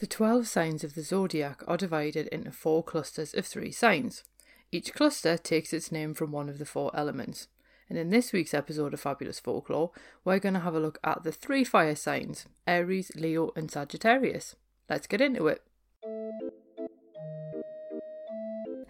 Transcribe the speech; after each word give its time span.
The 0.00 0.06
12 0.06 0.46
signs 0.46 0.84
of 0.84 0.94
the 0.94 1.02
zodiac 1.02 1.64
are 1.66 1.76
divided 1.76 2.28
into 2.28 2.52
four 2.52 2.84
clusters 2.84 3.34
of 3.34 3.44
three 3.44 3.72
signs. 3.72 4.22
Each 4.70 4.94
cluster 4.94 5.36
takes 5.36 5.72
its 5.72 5.90
name 5.90 6.14
from 6.14 6.30
one 6.30 6.48
of 6.48 6.58
the 6.58 6.64
four 6.64 6.92
elements. 6.94 7.48
And 7.88 7.98
in 7.98 8.10
this 8.10 8.32
week's 8.32 8.54
episode 8.54 8.94
of 8.94 9.00
Fabulous 9.00 9.40
Folklore, 9.40 9.90
we're 10.24 10.38
going 10.38 10.54
to 10.54 10.60
have 10.60 10.76
a 10.76 10.78
look 10.78 11.00
at 11.02 11.24
the 11.24 11.32
three 11.32 11.64
fire 11.64 11.96
signs 11.96 12.46
Aries, 12.64 13.10
Leo, 13.16 13.50
and 13.56 13.72
Sagittarius. 13.72 14.54
Let's 14.88 15.08
get 15.08 15.20
into 15.20 15.48
it. 15.48 15.62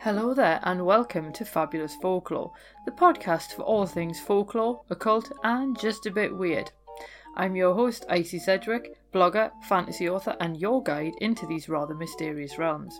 Hello 0.00 0.34
there, 0.34 0.60
and 0.62 0.84
welcome 0.84 1.32
to 1.32 1.46
Fabulous 1.46 1.96
Folklore, 2.02 2.52
the 2.84 2.92
podcast 2.92 3.52
for 3.52 3.62
all 3.62 3.86
things 3.86 4.20
folklore, 4.20 4.82
occult, 4.90 5.32
and 5.42 5.80
just 5.80 6.04
a 6.04 6.10
bit 6.10 6.36
weird. 6.36 6.70
I'm 7.34 7.56
your 7.56 7.74
host, 7.74 8.04
Icy 8.10 8.40
Sedgwick, 8.40 8.98
blogger, 9.12 9.50
fantasy 9.68 10.08
author, 10.08 10.36
and 10.40 10.60
your 10.60 10.82
guide 10.82 11.14
into 11.20 11.46
these 11.46 11.68
rather 11.68 11.94
mysterious 11.94 12.58
realms. 12.58 12.98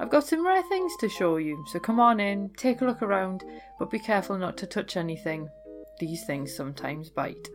I've 0.00 0.10
got 0.10 0.26
some 0.26 0.46
rare 0.46 0.62
things 0.62 0.94
to 1.00 1.08
show 1.08 1.36
you, 1.36 1.64
so 1.68 1.78
come 1.78 1.98
on 1.98 2.20
in, 2.20 2.50
take 2.56 2.80
a 2.80 2.84
look 2.84 3.02
around, 3.02 3.44
but 3.78 3.90
be 3.90 3.98
careful 3.98 4.38
not 4.38 4.56
to 4.58 4.66
touch 4.66 4.96
anything. 4.96 5.48
These 5.98 6.24
things 6.24 6.54
sometimes 6.54 7.10
bite. 7.10 7.48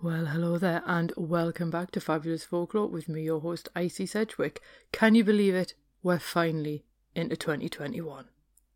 Well, 0.00 0.26
hello 0.26 0.58
there, 0.58 0.82
and 0.86 1.12
welcome 1.16 1.70
back 1.70 1.90
to 1.92 2.00
Fabulous 2.00 2.44
Folklore 2.44 2.88
with 2.88 3.08
me, 3.08 3.22
your 3.22 3.40
host, 3.40 3.68
Icy 3.74 4.06
Sedgwick. 4.06 4.60
Can 4.92 5.14
you 5.14 5.24
believe 5.24 5.54
it? 5.54 5.74
We're 6.02 6.20
finally 6.20 6.84
into 7.14 7.36
2021 7.36 8.26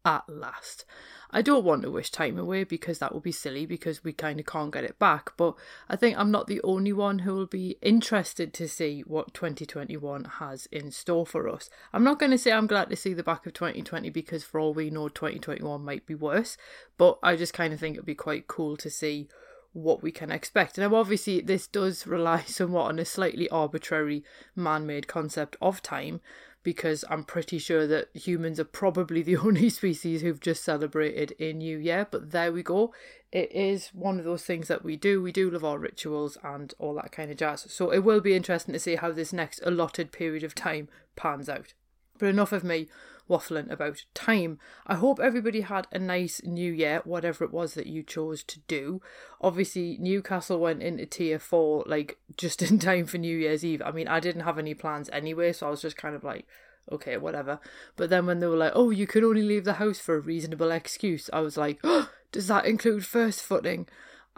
at 0.05 0.29
last. 0.29 0.85
I 1.33 1.43
don't 1.43 1.65
want 1.65 1.83
to 1.83 1.91
wish 1.91 2.11
time 2.11 2.39
away 2.39 2.65
because 2.65 2.99
that 2.99 3.15
would 3.15 3.23
be 3.23 3.33
silly 3.33 3.65
because 3.65 4.03
we 4.03 4.13
kind 4.13 4.41
of 4.41 4.47
can't 4.47 4.73
get 4.73 4.85
it 4.85 4.99
back. 4.99 5.33
But 5.37 5.55
I 5.89 5.97
think 5.97 6.19
I'm 6.19 6.31
not 6.31 6.49
the 6.49 6.61
only 6.63 6.93
one 6.93 7.21
who 7.21 7.35
will 7.35 7.47
be 7.47 7.77
interested 7.83 8.53
to 8.55 8.69
see 8.69 9.03
what 9.07 9.33
2021 9.35 10.25
has 10.39 10.67
in 10.73 10.91
store 10.91 11.27
for 11.27 11.49
us. 11.49 11.71
I'm 11.93 12.05
not 12.05 12.19
going 12.19 12.33
to 12.33 12.39
say 12.39 12.53
I'm 12.53 12.67
glad 12.67 12.91
to 12.91 12.97
see 12.97 13.15
the 13.15 13.23
back 13.23 13.47
of 13.47 13.53
2020 13.53 14.11
because 14.11 14.43
for 14.43 14.59
all 14.59 14.75
we 14.75 14.91
know, 14.91 15.09
2021 15.09 15.85
might 15.85 16.05
be 16.05 16.15
worse. 16.15 16.57
But 16.99 17.19
I 17.23 17.37
just 17.37 17.55
kind 17.55 17.73
of 17.73 17.79
think 17.79 17.95
it'd 17.95 18.07
be 18.07 18.15
quite 18.15 18.49
cool 18.49 18.77
to 18.79 18.91
see 18.91 19.29
what 19.73 20.03
we 20.03 20.11
can 20.11 20.33
expect. 20.33 20.79
Now, 20.79 20.95
obviously, 20.95 21.41
this 21.41 21.67
does 21.67 22.07
rely 22.07 22.43
somewhat 22.47 22.87
on 22.87 22.99
a 22.99 23.05
slightly 23.05 23.49
arbitrary 23.51 24.25
man 24.57 24.87
made 24.87 25.07
concept 25.07 25.57
of 25.61 25.83
time, 25.83 26.21
because 26.63 27.05
I'm 27.09 27.25
pretty 27.25 27.59
sure 27.59 27.87
that 27.87 28.09
humans 28.15 28.61
are 28.61 28.65
probably 28.65 29.23
the 29.23 29.37
only 29.39 29.71
species 29.71 30.23
who've 30.23 30.41
just 30.41 30.65
celebrated 30.65 31.35
a 31.39 31.53
new 31.53 31.79
year. 31.79 32.07
But 32.11 32.31
there 32.31 32.53
we 32.53 32.63
go. 32.63 32.93
It 33.33 33.53
is 33.53 33.89
one 33.89 34.19
of 34.19 34.25
those 34.25 34.45
things 34.45 34.69
that 34.69 34.85
we 34.85 34.97
do. 34.97 35.23
We 35.23 35.33
do 35.33 35.51
love 35.51 35.65
our 35.65 35.79
rituals 35.79 36.37
and 36.43 36.75
all 36.79 36.95
that 36.95 37.13
kind 37.13 37.31
of 37.31 37.37
jazz. 37.37 37.67
So 37.69 37.91
it 37.91 38.01
will 38.01 38.21
be 38.21 38.35
interesting 38.35 38.73
to 38.73 38.81
see 38.81 38.97
how 38.97 39.13
this 39.13 39.33
next 39.33 39.61
allotted 39.65 40.13
period 40.13 40.43
of 40.43 40.55
time 40.55 40.89
pans 41.17 41.49
out. 41.49 41.75
But 42.19 42.29
enough 42.29 42.53
of 42.53 42.65
me 42.65 42.89
waffling 43.31 43.71
about 43.71 44.05
time. 44.13 44.59
I 44.87 44.97
hope 44.97 45.21
everybody 45.21 45.63
had 45.63 45.87
a 45.93 45.99
nice 45.99 46.43
new 46.45 46.73
year, 46.73 47.01
whatever 47.05 47.45
it 47.45 47.53
was 47.53 47.75
that 47.75 47.87
you 47.87 48.03
chose 48.03 48.43
to 48.45 48.59
do. 48.67 49.01
Obviously, 49.41 49.97
Newcastle 50.01 50.59
went 50.59 50.83
into 50.83 51.07
tier 51.07 51.39
four 51.39 51.85
like 51.87 52.19
just 52.37 52.61
in 52.61 52.79
time 52.79 53.07
for 53.07 53.17
New 53.17 53.37
Year's 53.37 53.65
Eve. 53.65 53.81
I 53.83 53.93
mean, 53.93 54.09
I 54.09 54.21
didn't 54.21 54.43
have 54.43 54.59
any 54.59 54.75
plans 54.75 55.09
anyway, 55.13 55.53
so 55.53 55.69
I 55.69 55.71
was 55.71 55.83
just 55.83 55.97
kind 55.97 56.15
of 56.15 56.25
like, 56.25 56.47
okay, 56.91 57.17
whatever. 57.17 57.61
But 57.97 58.11
then 58.11 58.27
when 58.27 58.41
they 58.41 58.47
were 58.47 58.57
like, 58.57 58.73
oh, 58.75 58.91
you 58.91 59.07
can 59.07 59.25
only 59.25 59.43
leave 59.43 59.65
the 59.65 59.75
house 59.75 60.01
for 60.01 60.17
a 60.17 60.21
reasonable 60.21 60.71
excuse, 60.71 61.31
I 61.33 61.41
was 61.41 61.57
like, 61.57 61.79
oh, 61.85 62.11
does 62.33 62.49
that 62.49 62.67
include 62.67 63.07
first 63.07 63.43
footing? 63.43 63.89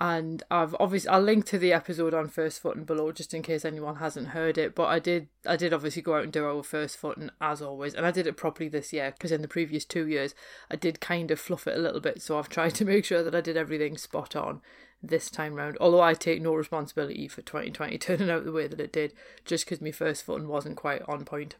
And 0.03 0.42
I've 0.50 0.75
obviously 0.81 1.11
I'll 1.11 1.20
link 1.20 1.45
to 1.47 1.58
the 1.58 1.72
episode 1.72 2.12
on 2.12 2.27
first 2.27 2.61
footing 2.61 2.83
below 2.83 3.12
just 3.12 3.33
in 3.33 3.41
case 3.41 3.64
anyone 3.64 3.97
hasn't 3.97 4.31
heard 4.31 4.59
it. 4.59 4.75
But 4.75 4.86
I 4.86 4.98
did 4.98 5.28
I 5.47 5.55
did 5.55 5.72
obviously 5.72 6.03
go 6.03 6.17
out 6.17 6.25
and 6.25 6.33
do 6.33 6.44
our 6.44 6.64
first 6.64 6.97
footing 6.97 7.31
as 7.41 7.62
always, 7.62 7.94
and 7.94 8.05
I 8.05 8.11
did 8.11 8.27
it 8.27 8.36
properly 8.36 8.69
this 8.69 8.92
year 8.92 9.12
because 9.12 9.31
in 9.31 9.42
the 9.42 9.48
previous 9.48 9.84
two 9.84 10.09
years 10.09 10.34
I 10.69 10.75
did 10.75 11.00
kind 11.00 11.31
of 11.31 11.38
fluff 11.38 11.69
it 11.69 11.76
a 11.76 11.81
little 11.81 12.00
bit. 12.00 12.21
So 12.21 12.37
I've 12.37 12.49
tried 12.49 12.75
to 12.76 12.84
make 12.93 13.04
sure 13.04 13.22
that 13.22 13.34
I 13.34 13.41
did 13.41 13.56
everything 13.56 13.97
spot 13.97 14.34
on 14.34 14.60
this 15.00 15.31
time 15.31 15.54
round. 15.54 15.78
Although 15.81 16.03
I 16.03 16.15
take 16.15 16.43
no 16.43 16.53
responsibility 16.53 17.28
for 17.28 17.43
2020 17.43 17.97
turning 17.99 18.28
out 18.28 18.44
the 18.44 18.50
way 18.50 18.66
that 18.66 18.81
it 18.81 18.93
did, 18.93 19.12
just 19.44 19.65
because 19.65 19.81
my 19.81 19.93
first 19.93 20.25
footing 20.25 20.49
wasn't 20.49 20.76
quite 20.76 21.03
on 21.06 21.25
point. 21.25 21.55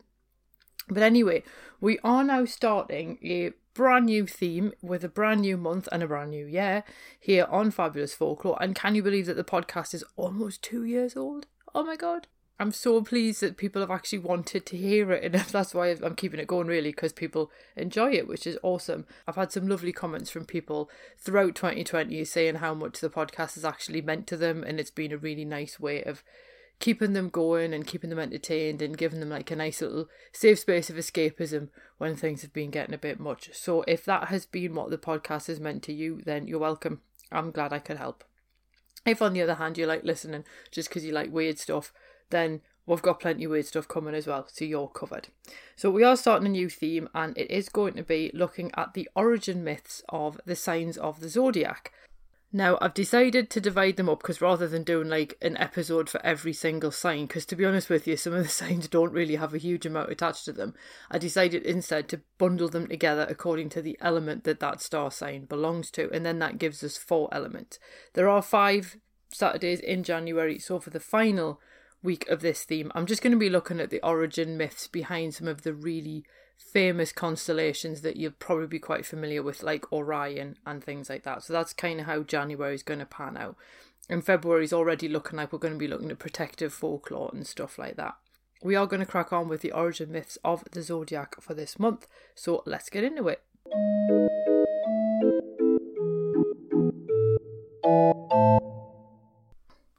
But 0.89 1.05
anyway, 1.05 1.45
we 1.81 2.00
are 2.03 2.25
now 2.25 2.45
starting 2.45 3.19
a 3.22 3.53
brand 3.75 4.06
new 4.06 4.27
theme 4.27 4.72
with 4.83 5.05
a 5.05 5.09
brand 5.09 5.41
new 5.41 5.56
month 5.56 5.88
and 5.91 6.03
a 6.03 6.06
brand 6.06 6.31
new 6.31 6.47
year 6.47 6.84
here 7.19 7.47
on 7.50 7.71
Fabulous 7.71 8.15
Folklore. 8.15 8.59
And 8.60 8.75
can 8.75 8.94
you 8.94 9.03
believe 9.03 9.27
that 9.27 9.37
the 9.37 9.44
podcast 9.44 9.94
is 9.94 10.05
almost 10.16 10.62
two 10.62 10.84
years 10.84 11.16
old? 11.16 11.47
Oh 11.75 11.84
my 11.84 11.97
god. 11.97 12.27
I'm 12.60 12.71
so 12.71 13.03
pleased 13.03 13.41
that 13.41 13.56
people 13.56 13.81
have 13.81 13.91
actually 13.91 14.21
wanted 14.21 14.66
to 14.66 14.77
hear 14.77 15.10
it, 15.10 15.25
and 15.25 15.34
that's 15.50 15.75
why 15.75 15.88
I'm 15.88 16.15
keeping 16.15 16.38
it 16.38 16.47
going, 16.47 16.69
really, 16.69 16.91
because 16.91 17.12
people 17.12 17.50
enjoy 17.77 18.12
it, 18.12 18.28
which 18.28 18.47
is 18.47 18.59
awesome. 18.62 19.05
I've 19.27 19.34
had 19.34 19.50
some 19.50 19.66
lovely 19.66 19.93
comments 19.93 20.31
from 20.31 20.44
people 20.44 20.89
throughout 21.19 21.56
2020 21.56 22.25
saying 22.25 22.56
how 22.56 22.75
much 22.75 23.00
the 23.00 23.10
podcast 23.10 23.54
has 23.54 23.65
actually 23.65 24.00
meant 24.00 24.28
to 24.28 24.37
them, 24.37 24.62
and 24.62 24.78
it's 24.78 24.93
been 24.93 25.12
a 25.12 25.19
really 25.19 25.44
nice 25.44 25.81
way 25.81 26.04
of 26.04 26.22
keeping 26.82 27.12
them 27.12 27.28
going 27.28 27.72
and 27.72 27.87
keeping 27.87 28.10
them 28.10 28.19
entertained 28.19 28.82
and 28.82 28.98
giving 28.98 29.20
them 29.20 29.31
like 29.31 29.53
a 29.53 29.56
nice 29.56 29.81
little 29.81 30.09
safe 30.32 30.59
space 30.59 30.91
of 30.91 30.97
escapism 30.97 31.69
when 31.98 32.16
things 32.16 32.43
have 32.43 32.53
been 32.53 32.72
getting 32.72 32.93
a 32.93 32.98
bit 32.98 33.20
much. 33.20 33.50
So 33.53 33.82
if 33.87 34.04
that 34.06 34.28
has 34.28 34.47
been 34.47 34.75
what 34.75 34.91
the 34.91 34.98
podcast 34.98 35.47
has 35.47 35.60
meant 35.60 35.84
to 35.84 35.92
you, 35.92 36.21
then 36.26 36.48
you're 36.48 36.59
welcome. 36.59 37.00
I'm 37.31 37.53
glad 37.53 37.72
I 37.72 37.78
could 37.78 37.98
help. 37.98 38.25
If 39.06 39.22
on 39.22 39.32
the 39.32 39.42
other 39.42 39.54
hand 39.54 39.78
you 39.78 39.87
like 39.87 40.03
listening 40.03 40.42
just 40.72 40.88
because 40.88 41.04
you 41.04 41.12
like 41.12 41.32
weird 41.32 41.60
stuff, 41.60 41.92
then 42.31 42.62
we've 42.84 43.00
got 43.00 43.21
plenty 43.21 43.44
of 43.44 43.53
weird 43.53 43.66
stuff 43.66 43.87
coming 43.87 44.16
as 44.16 44.26
well, 44.26 44.48
so 44.50 44.65
you're 44.65 44.88
covered. 44.88 45.28
So 45.76 45.88
we 45.88 46.03
are 46.03 46.16
starting 46.16 46.48
a 46.48 46.50
new 46.50 46.69
theme, 46.69 47.09
and 47.15 47.38
it 47.38 47.48
is 47.48 47.69
going 47.69 47.94
to 47.94 48.03
be 48.03 48.32
looking 48.34 48.72
at 48.76 48.94
the 48.94 49.09
origin 49.15 49.62
myths 49.62 50.03
of 50.09 50.41
the 50.44 50.56
signs 50.56 50.97
of 50.97 51.21
the 51.21 51.28
zodiac. 51.28 51.92
Now, 52.55 52.77
I've 52.83 52.93
decided 52.93 53.49
to 53.49 53.63
divide 53.63 53.97
them 53.97 54.11
up 54.11 54.21
because 54.21 54.43
rather 54.43 54.69
than 54.69 54.85
doing 54.85 55.09
like 55.09 55.39
an 55.41 55.57
episode 55.57 56.11
for 56.11 56.25
every 56.25 56.53
single 56.53 56.91
sign, 56.91 57.25
because 57.25 57.47
to 57.47 57.57
be 57.57 57.65
honest 57.65 57.89
with 57.89 58.07
you, 58.07 58.19
some 58.19 58.35
of 58.35 58.43
the 58.43 58.49
signs 58.51 58.89
don't 58.89 59.13
really 59.13 59.37
have 59.37 59.55
a 59.55 59.59
huge 59.59 59.87
amount 59.87 60.11
attached 60.11 60.45
to 60.45 60.53
them, 60.53 60.75
I 61.11 61.17
decided 61.17 61.63
instead 61.63 62.09
to 62.11 62.21
bundle 62.37 62.69
them 62.69 62.89
together 62.89 63.27
according 63.29 63.71
to 63.71 63.81
the 63.81 63.97
element 64.03 64.45
that 64.45 64.61
that 64.61 64.83
star 64.83 65.11
sign 65.11 65.47
belongs 65.47 65.91
to, 65.93 66.11
and 66.13 66.27
then 66.27 66.41
that 66.41 66.59
gives 66.59 66.85
us 66.85 66.99
four 66.99 67.31
elements. 67.33 67.79
There 68.13 68.29
are 68.29 68.43
five 68.43 68.99
Saturdays 69.31 69.81
in 69.81 70.03
January, 70.03 70.59
so 70.59 70.79
for 70.79 70.91
the 70.91 71.01
final 71.01 71.59
week 72.03 72.29
of 72.29 72.41
this 72.41 72.65
theme, 72.65 72.91
I'm 72.95 73.07
just 73.07 73.23
going 73.23 73.33
to 73.33 73.39
be 73.39 73.51
looking 73.51 73.81
at 73.81 73.91
the 73.91 74.01
origin 74.03 74.57
myths 74.57 74.87
behind 74.87 75.35
some 75.35 75.49
of 75.49 75.63
the 75.63 75.73
really 75.73 76.25
famous 76.57 77.13
constellations 77.13 78.03
that 78.03 78.17
you'll 78.17 78.33
probably 78.33 78.67
be 78.67 78.79
quite 78.79 79.05
familiar 79.05 79.43
with, 79.43 79.63
like 79.63 79.93
Orion 79.93 80.57
and 80.67 80.83
things 80.83 81.11
like 81.11 81.25
that. 81.25 81.43
So 81.43 81.53
that's 81.53 81.73
kind 81.73 82.01
of 82.01 82.07
how 82.07 82.23
January 82.23 82.75
is 82.75 82.83
going 82.83 83.01
to 83.01 83.07
pan 83.07 83.37
out. 83.37 83.57
And 84.09 84.25
February 84.25 84.65
is 84.65 84.73
already 84.73 85.09
looking 85.09 85.37
like 85.37 85.53
we're 85.53 85.59
going 85.59 85.75
to 85.75 85.79
be 85.79 85.89
looking 85.89 86.11
at 86.11 86.19
protective 86.19 86.73
folklore 86.73 87.31
and 87.33 87.47
stuff 87.47 87.79
like 87.79 87.97
that. 87.97 88.15
We 88.63 88.77
are 88.77 88.87
going 88.87 89.01
to 89.01 89.07
crack 89.07 89.33
on 89.33 89.49
with 89.49 89.61
the 89.61 89.73
origin 89.73 90.13
myths 90.13 90.39
of 90.45 90.65
the 90.71 90.83
zodiac 90.83 91.41
for 91.41 91.55
this 91.55 91.79
month. 91.79 92.07
So 92.34 92.63
let's 92.65 92.89
get 92.89 93.05
into 93.05 93.29
it. 93.29 93.43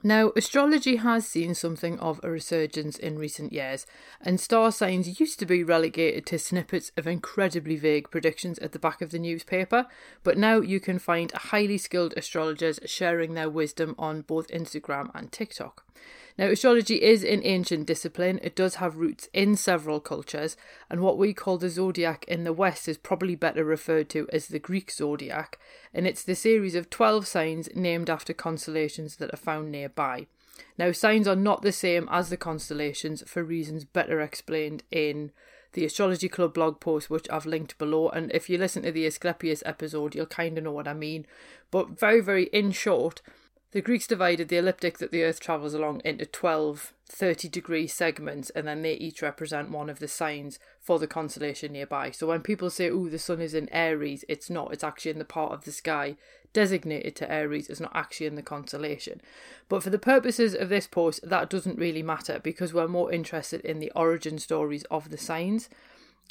Now, 0.06 0.34
astrology 0.36 0.97
has 0.97 1.25
seen 1.25 1.56
something 1.56 1.97
of 2.00 2.19
a 2.24 2.30
resurgence 2.30 2.97
in 2.97 3.18
recent 3.18 3.53
years, 3.53 3.86
and 4.19 4.38
star 4.38 4.69
signs 4.74 5.18
used 5.18 5.40
to 5.40 5.46
be 5.46 5.64
relegated 5.64 6.25
to 6.25 6.40
snippets 6.40 6.91
of 6.97 7.08
incredibly 7.08 7.78
vague 7.78 8.12
predictions 8.12 8.59
at 8.59 8.74
the 8.74 8.80
back 8.80 9.02
of 9.02 9.12
the 9.12 9.19
newspaper, 9.19 9.88
but 10.22 10.38
now 10.38 10.59
you 10.59 10.81
can 10.81 11.00
find 11.00 11.31
highly 11.31 11.78
skilled 11.78 12.14
astrologers 12.18 12.81
sharing 12.86 13.34
their 13.34 13.50
wisdom 13.50 13.96
on 13.97 14.24
both 14.24 14.50
Instagram 14.50 15.09
and 15.16 15.31
TikTok. 15.31 15.86
Now, 16.38 16.47
astrology 16.47 17.01
is 17.01 17.23
an 17.23 17.41
ancient 17.43 17.85
discipline. 17.85 18.40
It 18.41 18.55
does 18.55 18.75
have 18.75 18.97
roots 18.97 19.29
in 19.34 19.55
several 19.55 19.99
cultures, 19.99 20.58
and 20.90 21.02
what 21.02 21.17
we 21.17 21.34
call 21.34 21.58
the 21.58 21.69
zodiac 21.69 22.25
in 22.28 22.43
the 22.43 22.53
West 22.53 22.87
is 22.87 22.97
probably 22.97 23.35
better 23.35 23.63
referred 23.63 24.09
to 24.09 24.28
as 24.34 24.47
the 24.47 24.59
Greek 24.59 24.90
zodiac, 24.90 25.59
and 25.93 26.08
it's 26.08 26.23
the 26.23 26.35
series 26.35 26.73
of 26.73 26.90
12 26.90 27.28
signs 27.28 27.69
named 27.75 28.09
after 28.09 28.34
constellations 28.34 29.17
that 29.17 29.31
are 29.31 29.37
found 29.37 29.72
nearby. 29.72 30.25
Now, 30.78 30.91
signs 30.91 31.28
are 31.28 31.35
not 31.35 31.61
the 31.61 31.72
same 31.72 32.08
as 32.11 32.29
the 32.29 32.37
constellations 32.37 33.23
for 33.28 33.43
reasons 33.43 33.85
better 33.85 34.19
explained 34.22 34.84
in 34.90 35.31
the 35.73 35.85
Astrology 35.85 36.29
Club 36.29 36.53
blog 36.53 36.79
post, 36.79 37.09
which 37.09 37.29
I've 37.29 37.46
linked 37.46 37.78
below. 37.78 38.09
And 38.09 38.31
if 38.31 38.49
you 38.49 38.58
listen 38.58 38.84
to 38.84 38.91
the 38.91 39.05
Asclepius 39.05 39.63
episode, 39.66 40.16
you'll 40.16 40.25
kind 40.28 40.58
of 40.58 40.63
know 40.63 40.72
what 40.72 40.87
I 40.87 40.93
mean. 40.93 41.25
But 41.72 41.99
very, 41.99 42.22
very 42.22 42.46
in 42.46 42.72
short, 42.72 43.22
the 43.73 43.81
Greeks 43.81 44.08
divided 44.08 44.47
the 44.47 44.58
elliptic 44.58 44.99
that 44.99 45.11
the 45.11 45.23
Earth 45.23 45.40
travels 45.40 45.73
along 45.73 46.02
into 46.05 46.25
12 46.25 46.93
30 47.05 47.47
degree 47.47 47.85
segments, 47.85 48.49
and 48.52 48.67
then 48.67 48.81
they 48.81 48.93
each 48.93 49.22
represent 49.22 49.70
one 49.70 49.87
of 49.87 49.99
the 49.99 50.08
signs 50.08 50.58
for 50.81 50.97
the 50.97 51.05
constellation 51.05 51.73
nearby. 51.73 52.09
So 52.09 52.25
when 52.25 52.41
people 52.41 52.72
say, 52.72 52.90
oh, 52.90 53.08
the 53.08 53.20
sun 53.20 53.40
is 53.40 53.53
in 53.53 53.70
Aries, 53.72 54.25
it's 54.28 54.49
not, 54.49 54.73
it's 54.73 54.84
actually 54.84 55.11
in 55.11 55.20
the 55.20 55.25
part 55.25 55.52
of 55.52 55.66
the 55.66 55.72
sky 55.72 56.16
designated 56.53 57.16
to 57.16 57.31
Aries 57.31 57.67
it's 57.67 57.79
not 57.79 57.96
actually 57.96 58.28
in 58.28 58.35
the 58.35 58.41
constellation. 58.41 59.20
But 59.67 59.84
for 59.84 59.90
the 59.90 59.99
purposes 59.99 60.53
of 60.53 60.70
this 60.70 60.87
post, 60.87 61.28
that 61.28 61.49
doesn't 61.49 61.79
really 61.79 62.03
matter 62.03 62.40
because 62.41 62.73
we're 62.73 62.87
more 62.87 63.11
interested 63.11 63.61
in 63.61 63.79
the 63.79 63.91
origin 63.96 64.37
stories 64.37 64.84
of 64.85 65.09
the 65.09 65.17
signs. 65.17 65.70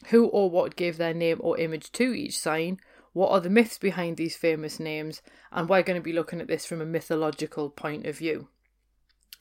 Who 0.06 0.26
or 0.26 0.48
what 0.48 0.76
gave 0.76 0.96
their 0.96 1.14
name 1.14 1.38
or 1.40 1.58
image 1.58 1.92
to 1.92 2.12
each 2.12 2.38
sign? 2.38 2.80
What 3.12 3.30
are 3.30 3.40
the 3.40 3.50
myths 3.50 3.78
behind 3.78 4.16
these 4.16 4.36
famous 4.36 4.80
names? 4.80 5.22
And 5.50 5.68
we're 5.68 5.82
going 5.82 6.00
to 6.00 6.04
be 6.04 6.12
looking 6.12 6.40
at 6.40 6.48
this 6.48 6.64
from 6.64 6.80
a 6.80 6.86
mythological 6.86 7.70
point 7.70 8.06
of 8.06 8.18
view. 8.18 8.48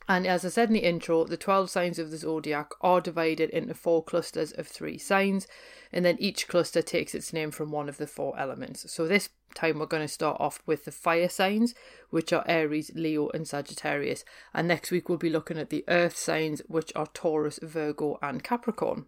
And 0.08 0.26
as 0.26 0.44
I 0.44 0.48
said 0.48 0.68
in 0.68 0.74
the 0.74 0.80
intro, 0.80 1.24
the 1.24 1.36
12 1.36 1.70
signs 1.70 1.98
of 1.98 2.10
the 2.10 2.16
zodiac 2.16 2.72
are 2.80 3.00
divided 3.00 3.50
into 3.50 3.72
four 3.72 4.02
clusters 4.02 4.50
of 4.52 4.66
three 4.66 4.98
signs, 4.98 5.46
and 5.92 6.04
then 6.04 6.16
each 6.18 6.48
cluster 6.48 6.82
takes 6.82 7.14
its 7.14 7.32
name 7.32 7.52
from 7.52 7.70
one 7.70 7.88
of 7.88 7.98
the 7.98 8.06
four 8.06 8.38
elements. 8.38 8.92
So 8.92 9.06
this 9.06 9.30
time 9.54 9.78
we're 9.78 9.86
going 9.86 10.02
to 10.02 10.08
start 10.08 10.40
off 10.40 10.60
with 10.66 10.84
the 10.84 10.92
fire 10.92 11.28
signs, 11.28 11.74
which 12.10 12.32
are 12.32 12.44
Aries, 12.48 12.90
Leo, 12.94 13.28
and 13.28 13.46
Sagittarius. 13.46 14.24
And 14.52 14.66
next 14.66 14.90
week 14.90 15.08
we'll 15.08 15.18
be 15.18 15.30
looking 15.30 15.58
at 15.58 15.70
the 15.70 15.84
earth 15.86 16.16
signs, 16.16 16.62
which 16.66 16.92
are 16.96 17.06
Taurus, 17.14 17.60
Virgo, 17.62 18.18
and 18.20 18.42
Capricorn. 18.42 19.06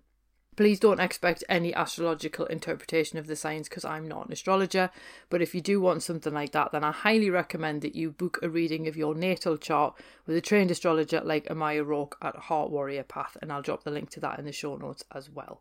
Please 0.56 0.79
don't 0.79 1.01
expect 1.01 1.43
any 1.49 1.75
astrological 1.75 2.47
interpretation 2.47 3.19
of 3.19 3.27
the 3.27 3.35
signs 3.35 3.69
because 3.69 3.85
I'm 3.85 4.06
not 4.06 4.27
an 4.27 4.33
astrologer. 4.33 4.91
But 5.29 5.43
if 5.43 5.55
you 5.55 5.61
do 5.61 5.81
want 5.81 6.03
something 6.03 6.33
like 6.33 6.53
that, 6.53 6.71
then 6.71 6.85
I 6.85 6.93
highly 6.93 7.29
recommend 7.29 7.83
that 7.83 7.97
you 7.97 8.12
book 8.12 8.39
a 8.41 8.49
reading 8.49 8.87
of 8.87 8.97
your 8.97 9.15
natal 9.15 9.56
chart 9.56 9.95
with 10.27 10.37
a 10.37 10.41
trained 10.41 10.71
astrologer 10.71 11.21
like 11.25 11.47
Amaya 11.47 11.85
Rourke 11.85 12.17
at 12.23 12.37
Heart 12.37 12.71
Warrior 12.71 13.03
Path, 13.03 13.37
and 13.43 13.53
I'll 13.53 13.62
drop 13.62 13.83
the 13.83 13.91
link 13.91 14.11
to 14.11 14.21
that 14.21 14.39
in 14.39 14.45
the 14.45 14.53
show 14.53 14.77
notes 14.77 15.05
as 15.12 15.29
well. 15.29 15.61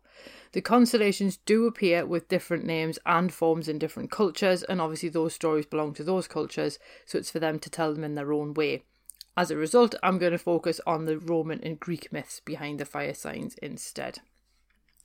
The 0.52 0.60
constellations 0.60 1.38
do 1.38 1.66
appear 1.66 2.06
with 2.06 2.28
different 2.28 2.64
names 2.64 2.98
and 3.04 3.32
forms 3.32 3.68
in 3.68 3.78
different 3.80 4.12
cultures, 4.12 4.62
and 4.62 4.80
obviously 4.80 5.08
those 5.08 5.34
stories 5.34 5.66
belong 5.66 5.94
to 5.94 6.04
those 6.04 6.28
cultures, 6.28 6.78
so 7.04 7.18
it's 7.18 7.30
for 7.30 7.40
them 7.40 7.58
to 7.58 7.70
tell 7.70 7.92
them 7.94 8.04
in 8.04 8.14
their 8.14 8.32
own 8.32 8.54
way. 8.54 8.84
As 9.36 9.50
a 9.50 9.56
result, 9.56 9.96
I'm 10.02 10.18
going 10.18 10.32
to 10.32 10.38
focus 10.38 10.80
on 10.86 11.06
the 11.06 11.18
Roman 11.18 11.60
and 11.64 11.80
Greek 11.80 12.12
myths 12.12 12.40
behind 12.44 12.78
the 12.78 12.84
fire 12.84 13.14
signs 13.14 13.56
instead. 13.56 14.20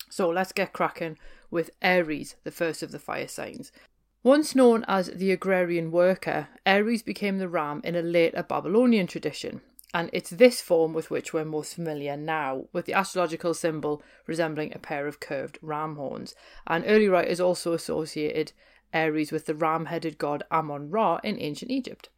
So 0.10 0.30
let's 0.30 0.52
get 0.52 0.74
cracking 0.74 1.18
with 1.52 1.72
Aries, 1.82 2.36
the 2.44 2.52
first 2.52 2.84
of 2.84 2.92
the 2.92 3.00
fire 3.00 3.28
signs. 3.28 3.72
Once 4.24 4.54
known 4.54 4.84
as 4.88 5.08
the 5.08 5.32
agrarian 5.32 5.92
worker, 5.92 6.50
Aries 6.66 7.02
became 7.02 7.38
the 7.38 7.48
ram 7.48 7.80
in 7.86 7.96
a 7.96 8.02
later 8.02 8.44
Babylonian 8.44 9.08
tradition, 9.08 9.62
and 9.94 10.10
it's 10.12 10.30
this 10.30 10.60
form 10.62 10.94
with 10.94 11.10
which 11.10 11.32
we're 11.32 11.46
most 11.46 11.74
familiar 11.74 12.18
now, 12.18 12.66
with 12.74 12.86
the 12.86 12.94
astrological 12.94 13.54
symbol 13.54 14.04
resembling 14.28 14.74
a 14.74 14.80
pair 14.80 15.08
of 15.08 15.20
curved 15.20 15.58
ram 15.62 15.96
horns. 15.96 16.36
And 16.68 16.84
early 16.86 17.08
writers 17.08 17.40
also 17.40 17.74
associated 17.74 18.52
Aries 18.94 19.32
with 19.32 19.46
the 19.46 19.56
ram 19.56 19.86
headed 19.86 20.18
god 20.18 20.44
Ammon 20.52 20.90
Ra 20.90 21.20
in 21.24 21.40
ancient 21.40 21.72
Egypt. 21.72 22.10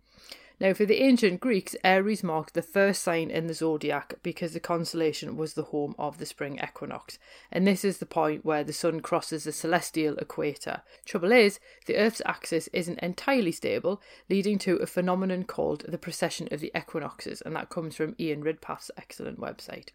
Now, 0.61 0.75
for 0.75 0.85
the 0.85 1.01
ancient 1.01 1.39
Greeks, 1.39 1.75
Aries 1.83 2.23
marked 2.23 2.53
the 2.53 2.61
first 2.61 3.01
sign 3.01 3.31
in 3.31 3.47
the 3.47 3.53
zodiac 3.55 4.13
because 4.21 4.53
the 4.53 4.59
constellation 4.59 5.35
was 5.35 5.55
the 5.55 5.63
home 5.63 5.95
of 5.97 6.19
the 6.19 6.25
spring 6.27 6.59
equinox, 6.63 7.17
and 7.51 7.65
this 7.65 7.83
is 7.83 7.97
the 7.97 8.05
point 8.05 8.45
where 8.45 8.63
the 8.63 8.71
sun 8.71 8.99
crosses 8.99 9.45
the 9.45 9.53
celestial 9.53 10.15
equator. 10.19 10.83
Trouble 11.03 11.31
is, 11.31 11.59
the 11.87 11.95
Earth's 11.95 12.21
axis 12.27 12.67
isn't 12.73 12.99
entirely 12.99 13.51
stable, 13.51 14.03
leading 14.29 14.59
to 14.59 14.75
a 14.75 14.85
phenomenon 14.85 15.45
called 15.45 15.83
the 15.87 15.97
precession 15.97 16.47
of 16.51 16.59
the 16.59 16.71
equinoxes, 16.77 17.41
and 17.41 17.55
that 17.55 17.69
comes 17.69 17.95
from 17.95 18.15
Ian 18.19 18.43
Ridpath's 18.43 18.91
excellent 18.95 19.39
website. 19.39 19.87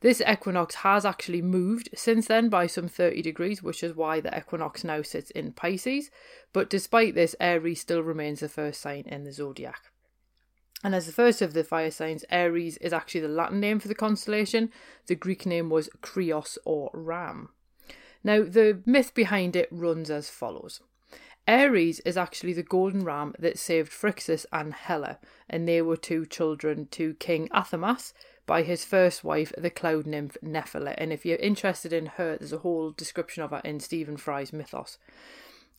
This 0.00 0.20
equinox 0.20 0.74
has 0.74 1.04
actually 1.04 1.42
moved 1.42 1.90
since 1.94 2.26
then 2.26 2.48
by 2.48 2.66
some 2.66 2.88
30 2.88 3.22
degrees, 3.22 3.62
which 3.62 3.84
is 3.84 3.94
why 3.94 4.18
the 4.18 4.36
equinox 4.36 4.82
now 4.82 5.02
sits 5.02 5.30
in 5.30 5.52
Pisces. 5.52 6.10
But 6.52 6.68
despite 6.68 7.14
this, 7.14 7.36
Aries 7.38 7.82
still 7.82 8.02
remains 8.02 8.40
the 8.40 8.48
first 8.48 8.80
sign 8.80 9.04
in 9.06 9.22
the 9.22 9.32
zodiac. 9.32 9.91
And 10.82 10.94
as 10.94 11.06
the 11.06 11.12
first 11.12 11.40
of 11.40 11.52
the 11.52 11.64
fire 11.64 11.90
signs, 11.90 12.24
Aries 12.30 12.76
is 12.78 12.92
actually 12.92 13.20
the 13.20 13.28
Latin 13.28 13.60
name 13.60 13.78
for 13.78 13.88
the 13.88 13.94
constellation. 13.94 14.70
The 15.06 15.14
Greek 15.14 15.46
name 15.46 15.70
was 15.70 15.88
Krios 16.02 16.58
or 16.64 16.90
Ram. 16.92 17.50
Now, 18.24 18.42
the 18.42 18.80
myth 18.84 19.14
behind 19.14 19.56
it 19.56 19.68
runs 19.70 20.10
as 20.10 20.28
follows. 20.28 20.80
Aries 21.48 21.98
is 22.00 22.16
actually 22.16 22.52
the 22.52 22.62
golden 22.62 23.04
ram 23.04 23.34
that 23.38 23.58
saved 23.58 23.90
Phrixus 23.90 24.46
and 24.52 24.72
Helle, 24.72 25.18
and 25.50 25.66
they 25.66 25.82
were 25.82 25.96
two 25.96 26.24
children 26.24 26.86
to 26.92 27.14
King 27.14 27.48
Athamas 27.52 28.12
by 28.46 28.62
his 28.62 28.84
first 28.84 29.24
wife, 29.24 29.52
the 29.58 29.70
cloud 29.70 30.06
nymph 30.06 30.36
Nephele. 30.42 30.94
And 30.98 31.12
if 31.12 31.26
you're 31.26 31.36
interested 31.38 31.92
in 31.92 32.06
her, 32.06 32.36
there's 32.36 32.52
a 32.52 32.58
whole 32.58 32.92
description 32.92 33.42
of 33.42 33.50
her 33.50 33.60
in 33.64 33.80
Stephen 33.80 34.16
Fry's 34.16 34.52
Mythos. 34.52 34.98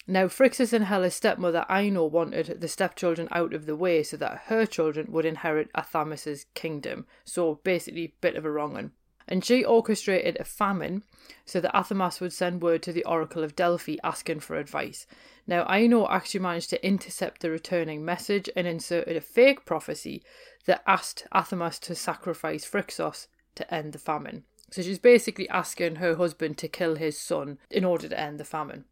Now, 0.06 0.26
Phrixus 0.26 0.74
and 0.74 0.86
Helle's 0.86 1.14
stepmother 1.16 1.66
Ino 1.72 2.06
wanted 2.06 2.60
the 2.60 2.68
stepchildren 2.68 3.30
out 3.32 3.54
of 3.54 3.66
the 3.66 3.76
way 3.76 4.04
so 4.04 4.18
that 4.18 4.44
her 4.48 4.66
children 4.66 5.08
would 5.12 5.26
inherit 5.26 5.72
Athamas's 5.74 6.46
kingdom. 6.54 7.06
So 7.24 7.62
basically, 7.64 8.14
bit 8.20 8.36
of 8.36 8.44
a 8.44 8.52
wrong 8.52 8.74
one. 8.74 8.92
And 9.30 9.46
she 9.46 9.64
orchestrated 9.64 10.38
a 10.38 10.44
famine 10.44 11.04
so 11.46 11.62
that 11.62 11.74
Athamas 11.74 12.20
would 12.20 12.34
send 12.34 12.62
word 12.62 12.84
to 12.84 12.92
the 12.92 13.06
Oracle 13.06 13.46
of 13.46 13.56
Delphi 13.56 13.96
asking 14.04 14.42
for 14.42 14.58
advice. 14.58 15.08
Now, 15.48 15.66
Ino 15.74 16.06
actually 16.10 16.42
managed 16.42 16.70
to 16.72 16.86
intercept 16.86 17.42
the 17.42 17.50
returning 17.50 18.04
message 18.04 18.50
and 18.58 18.68
inserted 18.68 19.16
a 19.16 19.22
fake 19.22 19.66
prophecy 19.66 20.22
that 20.66 20.84
asked 20.86 21.26
Athamas 21.34 21.80
to 21.80 21.96
sacrifice 21.96 22.70
Phrixus 22.70 23.28
to 23.56 23.74
end 23.74 23.94
the 23.94 24.00
famine. 24.00 24.44
So 24.70 24.82
she's 24.82 25.00
basically 25.00 25.48
asking 25.48 25.96
her 25.96 26.16
husband 26.16 26.58
to 26.58 26.68
kill 26.68 26.96
his 26.96 27.18
son 27.18 27.60
in 27.70 27.86
order 27.86 28.10
to 28.10 28.20
end 28.20 28.38
the 28.40 28.44
famine. 28.44 28.84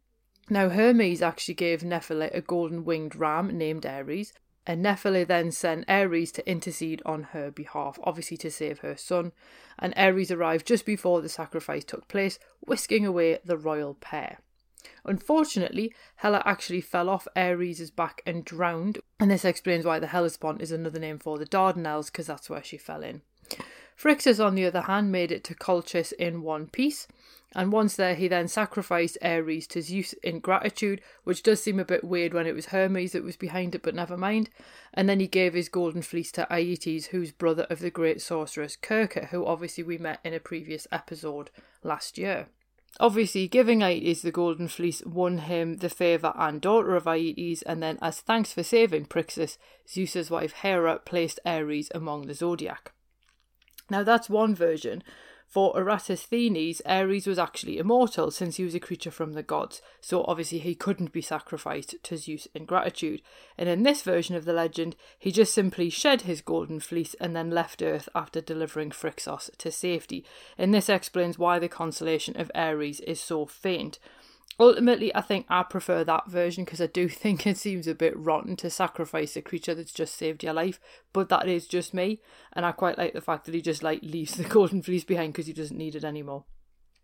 Now, 0.51 0.68
Hermes 0.68 1.21
actually 1.21 1.53
gave 1.53 1.81
Nephele 1.81 2.30
a 2.33 2.42
golden 2.42 2.83
winged 2.83 3.15
ram 3.15 3.57
named 3.57 3.86
Aries, 3.86 4.33
and 4.68 4.83
Nephele 4.83 5.25
then 5.25 5.50
sent 5.50 5.86
Aries 5.88 6.30
to 6.33 6.45
intercede 6.45 7.01
on 7.06 7.24
her 7.31 7.50
behalf, 7.51 7.98
obviously 8.03 8.36
to 8.36 8.51
save 8.51 8.80
her 8.80 8.98
son. 8.98 9.31
And 9.80 9.94
Aries 9.95 10.30
arrived 10.30 10.68
just 10.68 10.86
before 10.86 11.21
the 11.21 11.30
sacrifice 11.30 11.86
took 11.86 12.09
place, 12.09 12.38
whisking 12.59 13.06
away 13.06 13.39
the 13.45 13.56
royal 13.56 13.94
pair. 13.94 14.39
Unfortunately, 15.06 15.94
Helle 16.18 16.42
actually 16.44 16.81
fell 16.81 17.07
off 17.07 17.30
Aries' 17.33 17.89
back 17.89 18.21
and 18.25 18.44
drowned, 18.44 19.00
and 19.21 19.31
this 19.31 19.45
explains 19.45 19.86
why 19.86 20.00
the 20.00 20.07
Hellespont 20.07 20.62
is 20.62 20.74
another 20.74 21.00
name 21.00 21.18
for 21.18 21.38
the 21.38 21.45
Dardanelles, 21.45 22.07
because 22.07 22.27
that's 22.27 22.50
where 22.50 22.62
she 22.62 22.75
fell 22.75 23.04
in. 23.04 23.21
Phrixus, 23.97 24.45
on 24.45 24.56
the 24.56 24.65
other 24.65 24.81
hand, 24.81 25.13
made 25.13 25.31
it 25.31 25.45
to 25.45 25.56
Colchis 25.56 26.12
in 26.12 26.42
one 26.42 26.68
piece, 26.68 27.07
and 27.53 27.71
once 27.71 27.98
there, 27.98 28.15
he 28.15 28.27
then 28.30 28.48
sacrificed 28.48 29.18
Aries 29.21 29.68
to 29.68 29.81
Zeus 29.81 30.13
in 30.24 30.39
gratitude, 30.39 31.01
which 31.25 31.44
does 31.44 31.62
seem 31.62 31.80
a 31.80 31.86
bit 31.86 32.03
weird 32.03 32.33
when 32.33 32.48
it 32.48 32.56
was 32.56 32.68
Hermes 32.68 33.12
that 33.12 33.24
was 33.24 33.36
behind 33.36 33.75
it, 33.75 33.83
but 33.83 33.94
never 33.94 34.15
mind. 34.15 34.50
And 34.94 35.09
then 35.09 35.19
he 35.19 35.27
gave 35.27 35.53
his 35.53 35.68
golden 35.68 36.01
fleece 36.01 36.31
to 36.33 36.48
Aeetes, 36.50 37.07
who's 37.07 37.31
brother 37.31 37.68
of 37.69 37.80
the 37.80 37.92
great 37.92 38.21
sorceress 38.21 38.77
Circe, 38.81 39.25
who 39.31 39.45
obviously 39.45 39.83
we 39.83 39.98
met 39.98 40.21
in 40.24 40.33
a 40.33 40.40
previous 40.40 40.87
episode 40.92 41.49
last 41.83 42.18
year. 42.18 42.47
Obviously, 42.99 43.47
giving 43.47 43.80
Aeetes 43.80 44.21
the 44.21 44.31
golden 44.31 44.68
fleece 44.68 45.02
won 45.06 45.40
him 45.40 45.78
the 45.78 45.90
favour 45.90 46.33
and 46.35 46.61
daughter 46.61 46.95
of 46.95 47.06
Aeetes, 47.06 47.64
and 47.64 47.83
then, 47.83 47.97
as 48.02 48.21
thanks 48.21 48.54
for 48.54 48.64
saving 48.64 49.06
Phrixus, 49.06 49.57
Zeus's 49.90 50.30
wife 50.30 50.54
Hera 50.54 50.99
placed 50.99 51.40
Aries 51.45 51.90
among 51.94 52.28
the 52.28 52.33
zodiac. 52.33 52.94
Now, 53.90 54.04
that's 54.04 54.30
one 54.30 54.56
version, 54.56 55.04
for 55.52 55.78
Eratosthenes, 55.78 56.81
Aries 56.86 57.28
was 57.28 57.38
actually 57.38 57.78
immortal 57.78 58.31
since 58.31 58.56
he 58.56 58.64
was 58.64 58.74
a 58.74 58.80
creature 58.80 59.12
from 59.12 59.34
the 59.34 59.44
gods, 59.44 59.81
so 60.00 60.24
obviously 60.24 60.60
he 60.60 60.74
couldn't 60.74 61.12
be 61.12 61.22
sacrificed 61.22 61.94
to 62.04 62.16
Zeus 62.16 62.48
in 62.56 62.64
gratitude. 62.64 63.22
And 63.58 63.68
in 63.68 63.84
this 63.84 64.02
version 64.02 64.38
of 64.38 64.46
the 64.46 64.54
legend, 64.54 64.96
he 65.20 65.30
just 65.30 65.54
simply 65.54 65.90
shed 65.90 66.22
his 66.22 66.40
golden 66.40 66.80
fleece 66.80 67.16
and 67.20 67.36
then 67.36 67.52
left 67.52 67.81
Earth 67.81 68.08
after 68.16 68.40
delivering 68.40 68.92
Phrixus 68.92 69.50
to 69.58 69.72
safety. 69.74 70.24
And 70.58 70.74
this 70.74 70.88
explains 70.88 71.38
why 71.38 71.60
the 71.60 71.68
constellation 71.68 72.40
of 72.40 72.50
Aries 72.56 73.02
is 73.02 73.20
so 73.20 73.46
faint. 73.46 74.00
Ultimately, 74.60 75.14
I 75.16 75.22
think 75.22 75.46
I 75.50 75.64
prefer 75.64 76.04
that 76.04 76.30
version 76.30 76.66
because 76.66 76.81
I 76.81 76.88
do 76.88 77.08
think 77.10 77.48
it 77.48 77.58
seems 77.58 77.88
a 77.88 77.96
bit 77.96 78.18
rotten 78.18 78.56
to 78.58 78.70
sacrifice 78.70 79.36
a 79.36 79.42
creature 79.42 79.74
that's 79.74 79.94
just 79.94 80.16
saved 80.16 80.44
your 80.44 80.54
life. 80.54 80.80
But 81.14 81.30
that 81.30 81.48
is 81.48 81.68
just 81.68 81.94
me, 81.94 82.22
and 82.54 82.66
I 82.66 82.72
quite 82.72 82.98
like 82.98 83.14
the 83.14 83.22
fact 83.22 83.46
that 83.46 83.56
he 83.56 83.62
just 83.62 83.84
like 83.84 84.02
leaves 84.04 84.34
the 84.36 84.44
golden 84.44 84.81
fleece 84.81 85.04
behind 85.04 85.34
because 85.34 85.48
he 85.48 85.54
doesn't 85.54 85.78
need 85.78 85.96
it 85.96 86.04
anymore. 86.04 86.46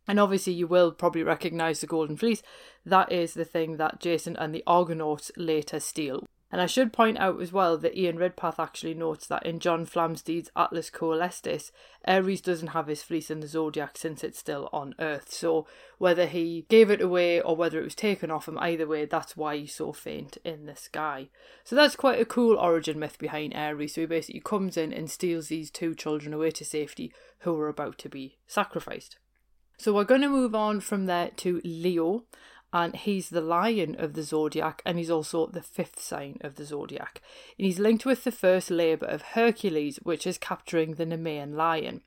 And 0.08 0.20
obviously, 0.20 0.54
you 0.54 0.68
will 0.68 0.92
probably 0.94 1.24
recognize 1.24 1.82
the 1.82 1.88
golden 1.88 2.16
fleece. 2.16 2.42
That 2.86 3.12
is 3.12 3.34
the 3.34 3.44
thing 3.44 3.75
that 3.75 4.00
Jason 4.00 4.38
and 4.38 4.56
the 4.56 4.63
Argonauts 4.66 5.32
later 5.36 5.82
steal. 5.82 6.25
And 6.50 6.62
I 6.62 6.66
should 6.66 6.94
point 6.94 7.18
out 7.18 7.42
as 7.42 7.51
well 7.51 7.77
that 7.77 7.98
Ian 7.98 8.18
Ridpath 8.18 8.58
actually 8.58 8.94
notes 8.94 9.27
that 9.27 9.46
in 9.46 9.60
John 9.60 9.86
Flamsteed's 9.86 10.50
Atlas 10.56 10.89
Coelestis, 10.89 11.72
Aries 12.08 12.39
doesn't 12.39 12.70
have 12.70 12.88
his 12.88 13.04
fleece 13.04 13.30
in 13.30 13.42
the 13.42 13.48
zodiac 13.48 13.98
since 13.98 14.24
it's 14.24 14.39
still 14.39 14.70
on 14.72 14.96
Earth. 14.98 15.30
So 15.34 15.68
whether 15.98 16.25
he 16.25 16.66
gave 16.70 16.89
it 16.89 17.01
away 17.01 17.42
or 17.42 17.58
whether 17.58 17.82
it 17.82 17.84
was 17.84 17.96
taken 17.96 18.32
off 18.32 18.48
him, 18.48 18.58
either 18.60 18.88
way, 18.88 19.04
that's 19.04 19.36
why 19.36 19.58
he's 19.58 19.75
so 19.75 19.92
faint 19.92 20.38
in 20.46 20.68
the 20.68 20.75
sky. 20.77 21.27
So 21.66 21.75
that's 21.75 21.98
quite 21.98 22.22
a 22.22 22.25
cool 22.25 22.56
origin 22.56 22.98
myth 22.98 23.18
behind 23.20 23.54
Aries. 23.54 23.96
So 23.96 24.01
he 24.01 24.08
basically 24.08 24.42
comes 24.42 24.77
in 24.77 24.94
and 24.94 25.12
steals 25.12 25.50
these 25.50 25.70
two 25.70 25.96
children 25.96 26.34
away 26.34 26.51
to 26.51 26.63
safety 26.63 27.12
who 27.39 27.60
are 27.60 27.68
about 27.68 27.98
to 28.00 28.10
be 28.10 28.38
sacrificed. 28.48 29.18
So 29.77 29.94
we're 29.94 30.06
going 30.06 30.22
to 30.22 30.30
move 30.30 30.56
on 30.56 30.80
from 30.80 31.06
there 31.06 31.30
to 31.38 31.62
Leo. 31.63 32.24
And 32.74 32.95
he's 32.95 33.29
the 33.29 33.41
lion 33.41 33.95
of 33.97 34.13
the 34.13 34.24
zodiac, 34.24 34.81
and 34.86 34.97
he's 34.97 35.09
also 35.09 35.47
the 35.47 35.62
fifth 35.62 36.00
sign 36.00 36.38
of 36.41 36.55
the 36.55 36.65
zodiac. 36.65 37.21
And 37.57 37.65
he's 37.65 37.79
linked 37.79 38.05
with 38.05 38.24
the 38.24 38.31
first 38.31 38.69
labour 38.69 39.05
of 39.05 39.21
Hercules, 39.21 39.97
which 40.03 40.27
is 40.27 40.38
capturing 40.38 40.95
the 40.95 41.05
Nemean 41.05 41.55
lion. 41.55 42.01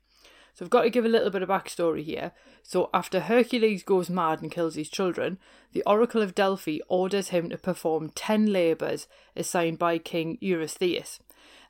So 0.53 0.65
I've 0.65 0.71
got 0.71 0.81
to 0.83 0.89
give 0.89 1.05
a 1.05 1.09
little 1.09 1.29
bit 1.29 1.41
of 1.41 1.49
backstory 1.49 2.03
here. 2.03 2.33
So 2.61 2.89
after 2.93 3.21
Hercules 3.21 3.83
goes 3.83 4.09
mad 4.09 4.41
and 4.41 4.51
kills 4.51 4.75
his 4.75 4.89
children, 4.89 5.39
the 5.71 5.83
Oracle 5.85 6.21
of 6.21 6.35
Delphi 6.35 6.79
orders 6.87 7.29
him 7.29 7.49
to 7.49 7.57
perform 7.57 8.09
ten 8.09 8.47
labours 8.47 9.07
assigned 9.35 9.79
by 9.79 9.97
King 9.97 10.37
Eurystheus. 10.41 11.19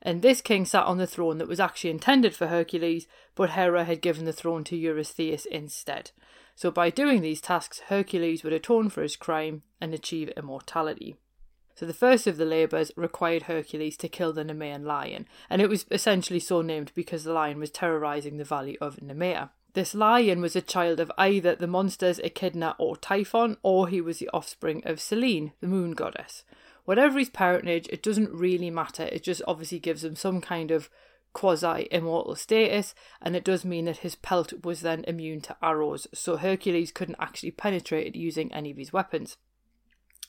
And 0.01 0.21
this 0.21 0.41
king 0.41 0.65
sat 0.65 0.86
on 0.86 0.98
the 0.98 1.05
throne 1.05 1.38
that 1.38 1.48
was 1.48 1.60
actually 1.60 1.91
intended 1.91 2.36
for 2.36 2.48
Hercules, 2.48 3.07
but 3.36 3.51
Hera 3.51 3.86
had 3.86 4.01
given 4.01 4.25
the 4.25 4.33
throne 4.33 4.63
to 4.65 4.75
Eurystheus 4.75 5.45
instead. 5.45 6.10
So 6.55 6.72
by 6.72 6.89
doing 6.89 7.22
these 7.22 7.41
tasks, 7.41 7.81
Hercules 7.88 8.43
would 8.43 8.53
atone 8.53 8.89
for 8.89 9.01
his 9.01 9.15
crime 9.15 9.63
and 9.79 9.93
achieve 9.93 10.29
immortality. 10.38 11.15
So 11.75 11.86
the 11.86 11.93
first 11.93 12.27
of 12.27 12.38
the 12.38 12.46
labours 12.46 12.91
required 12.96 13.43
Hercules 13.43 13.98
to 13.98 14.08
kill 14.08 14.34
the 14.34 14.43
Nemean 14.43 14.84
lion, 14.86 15.27
and 15.50 15.62
it 15.62 15.70
was 15.70 15.86
essentially 15.89 16.39
so 16.39 16.62
named 16.62 16.91
because 16.93 17.24
the 17.24 17.34
lion 17.34 17.60
was 17.60 17.72
terrorising 17.72 18.38
the 18.38 18.43
valley 18.43 18.77
of 18.79 18.98
Nemea. 18.98 19.50
This 19.74 19.96
lion 19.96 20.41
was 20.41 20.55
a 20.55 20.62
child 20.62 21.00
of 21.00 21.12
either 21.17 21.55
the 21.55 21.65
monsters 21.65 22.20
Echidna 22.20 22.75
or 22.77 22.98
Typhon, 22.98 23.58
or 23.63 23.88
he 23.88 24.01
was 24.01 24.20
the 24.20 24.29
offspring 24.34 24.84
of 24.86 25.00
Selene, 25.00 25.53
the 25.62 25.67
moon 25.67 25.93
goddess. 25.93 26.43
Whatever 26.84 27.20
his 27.20 27.29
parentage, 27.29 27.88
it 27.89 28.03
doesn't 28.03 28.31
really 28.31 28.70
matter, 28.70 29.03
it 29.03 29.24
just 29.24 29.41
obviously 29.48 29.79
gives 29.79 30.03
him 30.03 30.15
some 30.15 30.41
kind 30.41 30.72
of 30.72 30.89
quasi 31.33 31.88
immortal 31.91 32.35
status, 32.35 32.93
and 33.21 33.35
it 33.35 33.43
does 33.43 33.65
mean 33.65 33.85
that 33.85 33.97
his 33.97 34.15
pelt 34.15 34.53
was 34.63 34.81
then 34.81 35.03
immune 35.07 35.41
to 35.41 35.57
arrows, 35.61 36.07
so 36.13 36.38
Hercules 36.38 36.91
couldn't 36.91 37.15
actually 37.19 37.51
penetrate 37.51 38.07
it 38.07 38.15
using 38.15 38.53
any 38.53 38.71
of 38.71 38.77
his 38.77 38.93
weapons. 38.93 39.38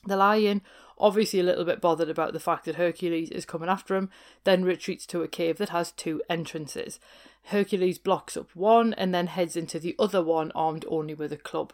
The 0.05 0.17
lion, 0.17 0.61
obviously 0.97 1.39
a 1.39 1.43
little 1.43 1.63
bit 1.63 1.79
bothered 1.79 2.09
about 2.09 2.33
the 2.33 2.39
fact 2.39 2.65
that 2.65 2.75
Hercules 2.75 3.29
is 3.29 3.45
coming 3.45 3.69
after 3.69 3.95
him, 3.95 4.09
then 4.43 4.65
retreats 4.65 5.05
to 5.07 5.23
a 5.23 5.27
cave 5.27 5.57
that 5.57 5.69
has 5.69 5.91
two 5.91 6.21
entrances. 6.29 6.99
Hercules 7.45 7.97
blocks 7.97 8.35
up 8.35 8.55
one 8.55 8.93
and 8.93 9.13
then 9.13 9.27
heads 9.27 9.55
into 9.55 9.79
the 9.79 9.95
other 9.97 10.23
one 10.23 10.51
armed 10.53 10.85
only 10.89 11.13
with 11.13 11.31
a 11.31 11.37
club. 11.37 11.73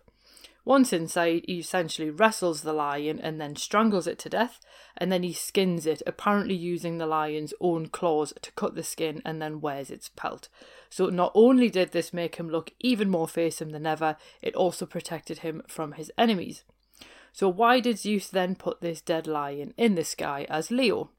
Once 0.69 0.93
inside, 0.93 1.43
he 1.47 1.57
essentially 1.57 2.11
wrestles 2.11 2.61
the 2.61 2.71
lion 2.71 3.19
and 3.19 3.41
then 3.41 3.55
strangles 3.55 4.05
it 4.05 4.19
to 4.19 4.29
death, 4.29 4.59
and 4.95 5.11
then 5.11 5.23
he 5.23 5.33
skins 5.33 5.87
it, 5.87 5.99
apparently 6.05 6.53
using 6.53 6.99
the 6.99 7.07
lion's 7.07 7.55
own 7.59 7.87
claws 7.87 8.35
to 8.39 8.51
cut 8.51 8.75
the 8.75 8.83
skin 8.83 9.19
and 9.25 9.41
then 9.41 9.61
wears 9.61 9.89
its 9.89 10.09
pelt. 10.09 10.47
So, 10.87 11.07
not 11.07 11.31
only 11.33 11.71
did 11.71 11.91
this 11.91 12.13
make 12.13 12.35
him 12.35 12.51
look 12.51 12.71
even 12.79 13.09
more 13.09 13.27
fearsome 13.27 13.71
than 13.71 13.87
ever, 13.87 14.15
it 14.43 14.53
also 14.53 14.85
protected 14.85 15.39
him 15.39 15.63
from 15.67 15.93
his 15.93 16.11
enemies. 16.19 16.63
So 17.33 17.49
why 17.49 17.79
did 17.79 17.97
Zeus 17.97 18.27
then 18.27 18.53
put 18.55 18.79
this 18.79 19.01
dead 19.01 19.25
lion 19.25 19.73
in 19.75 19.95
the 19.95 20.03
sky 20.03 20.45
as 20.51 20.69
Leo? 20.69 21.09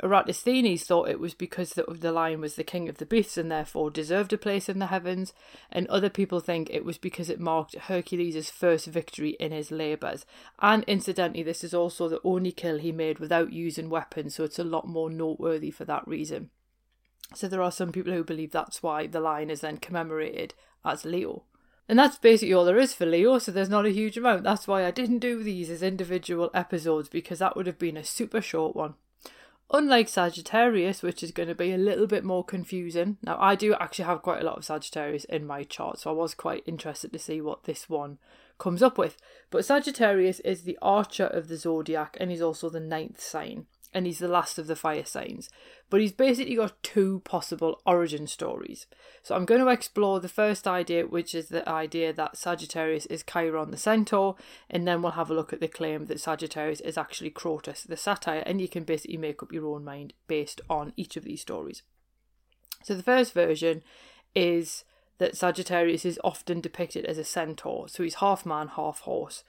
Eratosthenes 0.00 0.84
thought 0.84 1.08
it 1.08 1.18
was 1.18 1.34
because 1.34 1.70
the, 1.70 1.84
the 1.88 2.12
lion 2.12 2.40
was 2.40 2.54
the 2.54 2.64
king 2.64 2.88
of 2.88 2.98
the 2.98 3.06
beasts 3.06 3.36
and 3.36 3.50
therefore 3.50 3.90
deserved 3.90 4.32
a 4.32 4.38
place 4.38 4.68
in 4.68 4.78
the 4.78 4.86
heavens, 4.86 5.32
and 5.70 5.86
other 5.88 6.10
people 6.10 6.40
think 6.40 6.70
it 6.70 6.84
was 6.84 6.98
because 6.98 7.28
it 7.28 7.40
marked 7.40 7.74
Hercules' 7.74 8.50
first 8.50 8.86
victory 8.86 9.36
in 9.40 9.52
his 9.52 9.70
labours. 9.70 10.24
And 10.60 10.84
incidentally, 10.84 11.42
this 11.42 11.64
is 11.64 11.74
also 11.74 12.08
the 12.08 12.20
only 12.24 12.52
kill 12.52 12.78
he 12.78 12.92
made 12.92 13.18
without 13.18 13.52
using 13.52 13.90
weapons, 13.90 14.34
so 14.34 14.44
it's 14.44 14.58
a 14.58 14.64
lot 14.64 14.86
more 14.86 15.10
noteworthy 15.10 15.70
for 15.70 15.84
that 15.86 16.06
reason. 16.06 16.50
So 17.34 17.48
there 17.48 17.62
are 17.62 17.72
some 17.72 17.92
people 17.92 18.12
who 18.12 18.24
believe 18.24 18.52
that's 18.52 18.82
why 18.82 19.06
the 19.06 19.20
lion 19.20 19.50
is 19.50 19.62
then 19.62 19.78
commemorated 19.78 20.54
as 20.84 21.04
Leo. 21.04 21.44
And 21.88 21.98
that's 21.98 22.18
basically 22.18 22.54
all 22.54 22.64
there 22.64 22.78
is 22.78 22.94
for 22.94 23.06
Leo, 23.06 23.38
so 23.38 23.52
there's 23.52 23.68
not 23.68 23.86
a 23.86 23.90
huge 23.90 24.16
amount. 24.16 24.44
That's 24.44 24.68
why 24.68 24.84
I 24.86 24.90
didn't 24.90 25.18
do 25.18 25.42
these 25.42 25.68
as 25.68 25.82
individual 25.82 26.50
episodes, 26.54 27.08
because 27.08 27.40
that 27.40 27.56
would 27.56 27.66
have 27.66 27.78
been 27.78 27.96
a 27.96 28.04
super 28.04 28.40
short 28.40 28.76
one. 28.76 28.94
Unlike 29.74 30.08
Sagittarius, 30.08 31.02
which 31.02 31.22
is 31.22 31.32
going 31.32 31.48
to 31.48 31.54
be 31.54 31.72
a 31.72 31.78
little 31.78 32.06
bit 32.06 32.24
more 32.24 32.44
confusing. 32.44 33.16
Now, 33.22 33.38
I 33.40 33.54
do 33.54 33.72
actually 33.74 34.04
have 34.04 34.20
quite 34.20 34.42
a 34.42 34.44
lot 34.44 34.58
of 34.58 34.66
Sagittarius 34.66 35.24
in 35.24 35.46
my 35.46 35.64
chart, 35.64 35.98
so 35.98 36.10
I 36.10 36.12
was 36.12 36.34
quite 36.34 36.62
interested 36.66 37.10
to 37.12 37.18
see 37.18 37.40
what 37.40 37.64
this 37.64 37.88
one 37.88 38.18
comes 38.58 38.82
up 38.82 38.98
with. 38.98 39.16
But 39.50 39.64
Sagittarius 39.64 40.40
is 40.40 40.62
the 40.62 40.78
archer 40.82 41.26
of 41.26 41.48
the 41.48 41.56
zodiac, 41.56 42.18
and 42.20 42.30
he's 42.30 42.42
also 42.42 42.68
the 42.68 42.80
ninth 42.80 43.18
sign 43.18 43.66
and 43.94 44.06
he's 44.06 44.18
the 44.18 44.28
last 44.28 44.58
of 44.58 44.66
the 44.66 44.76
fire 44.76 45.04
signs. 45.04 45.50
But 45.90 46.00
he's 46.00 46.12
basically 46.12 46.56
got 46.56 46.82
two 46.82 47.20
possible 47.24 47.80
origin 47.84 48.26
stories. 48.26 48.86
So 49.22 49.34
I'm 49.34 49.44
going 49.44 49.60
to 49.60 49.68
explore 49.68 50.20
the 50.20 50.28
first 50.28 50.66
idea, 50.66 51.06
which 51.06 51.34
is 51.34 51.48
the 51.48 51.68
idea 51.68 52.12
that 52.12 52.36
Sagittarius 52.36 53.06
is 53.06 53.22
Chiron 53.22 53.70
the 53.70 53.76
centaur, 53.76 54.36
and 54.70 54.86
then 54.86 55.02
we'll 55.02 55.12
have 55.12 55.30
a 55.30 55.34
look 55.34 55.52
at 55.52 55.60
the 55.60 55.68
claim 55.68 56.06
that 56.06 56.20
Sagittarius 56.20 56.80
is 56.80 56.96
actually 56.96 57.30
Crotus 57.30 57.82
the 57.82 57.96
satyr, 57.96 58.42
and 58.46 58.60
you 58.60 58.68
can 58.68 58.84
basically 58.84 59.18
make 59.18 59.42
up 59.42 59.52
your 59.52 59.66
own 59.66 59.84
mind 59.84 60.14
based 60.26 60.60
on 60.70 60.92
each 60.96 61.16
of 61.16 61.24
these 61.24 61.40
stories. 61.40 61.82
So 62.82 62.94
the 62.94 63.02
first 63.02 63.32
version 63.32 63.82
is 64.34 64.84
that 65.18 65.36
Sagittarius 65.36 66.04
is 66.04 66.18
often 66.24 66.60
depicted 66.60 67.04
as 67.04 67.18
a 67.18 67.24
centaur, 67.24 67.88
so 67.88 68.02
he's 68.02 68.16
half 68.16 68.44
man, 68.46 68.68
half 68.68 69.00
horse, 69.00 69.44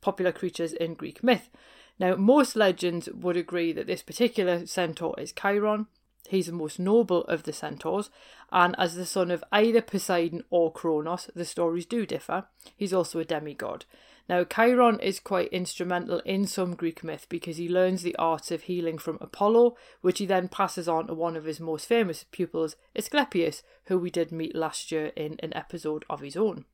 popular 0.00 0.30
creatures 0.32 0.72
in 0.72 0.94
Greek 0.94 1.24
myth. 1.24 1.50
Now, 1.98 2.16
most 2.16 2.56
legends 2.56 3.08
would 3.08 3.36
agree 3.36 3.72
that 3.72 3.86
this 3.86 4.02
particular 4.02 4.66
centaur 4.66 5.14
is 5.18 5.32
Chiron. 5.32 5.86
He's 6.28 6.46
the 6.46 6.52
most 6.52 6.78
noble 6.78 7.22
of 7.24 7.44
the 7.44 7.52
centaurs, 7.52 8.10
and 8.50 8.74
as 8.78 8.96
the 8.96 9.06
son 9.06 9.30
of 9.30 9.44
either 9.52 9.80
Poseidon 9.80 10.44
or 10.50 10.72
Kronos, 10.72 11.30
the 11.34 11.44
stories 11.44 11.86
do 11.86 12.04
differ. 12.04 12.46
He's 12.76 12.92
also 12.92 13.20
a 13.20 13.24
demigod. 13.24 13.84
Now, 14.28 14.42
Chiron 14.42 14.98
is 14.98 15.20
quite 15.20 15.52
instrumental 15.52 16.18
in 16.24 16.46
some 16.46 16.74
Greek 16.74 17.04
myth 17.04 17.26
because 17.28 17.58
he 17.58 17.68
learns 17.68 18.02
the 18.02 18.16
arts 18.16 18.50
of 18.50 18.62
healing 18.62 18.98
from 18.98 19.18
Apollo, 19.20 19.76
which 20.00 20.18
he 20.18 20.26
then 20.26 20.48
passes 20.48 20.88
on 20.88 21.06
to 21.06 21.14
one 21.14 21.36
of 21.36 21.44
his 21.44 21.60
most 21.60 21.86
famous 21.86 22.24
pupils, 22.32 22.74
Asclepius, 22.96 23.62
who 23.84 23.98
we 23.98 24.10
did 24.10 24.32
meet 24.32 24.56
last 24.56 24.90
year 24.90 25.12
in 25.16 25.38
an 25.44 25.54
episode 25.54 26.04
of 26.10 26.20
his 26.20 26.36
own. 26.36 26.64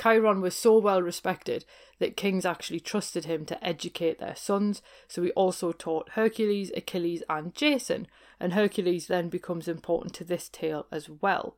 Chiron 0.00 0.40
was 0.40 0.54
so 0.54 0.78
well 0.78 1.02
respected 1.02 1.64
that 1.98 2.16
kings 2.16 2.44
actually 2.44 2.80
trusted 2.80 3.24
him 3.24 3.44
to 3.46 3.64
educate 3.64 4.18
their 4.18 4.36
sons, 4.36 4.82
so 5.08 5.22
he 5.22 5.30
also 5.32 5.72
taught 5.72 6.10
Hercules, 6.10 6.70
Achilles, 6.76 7.22
and 7.28 7.54
Jason, 7.54 8.06
and 8.38 8.52
Hercules 8.52 9.06
then 9.06 9.28
becomes 9.28 9.68
important 9.68 10.14
to 10.14 10.24
this 10.24 10.48
tale 10.48 10.86
as 10.92 11.08
well. 11.08 11.56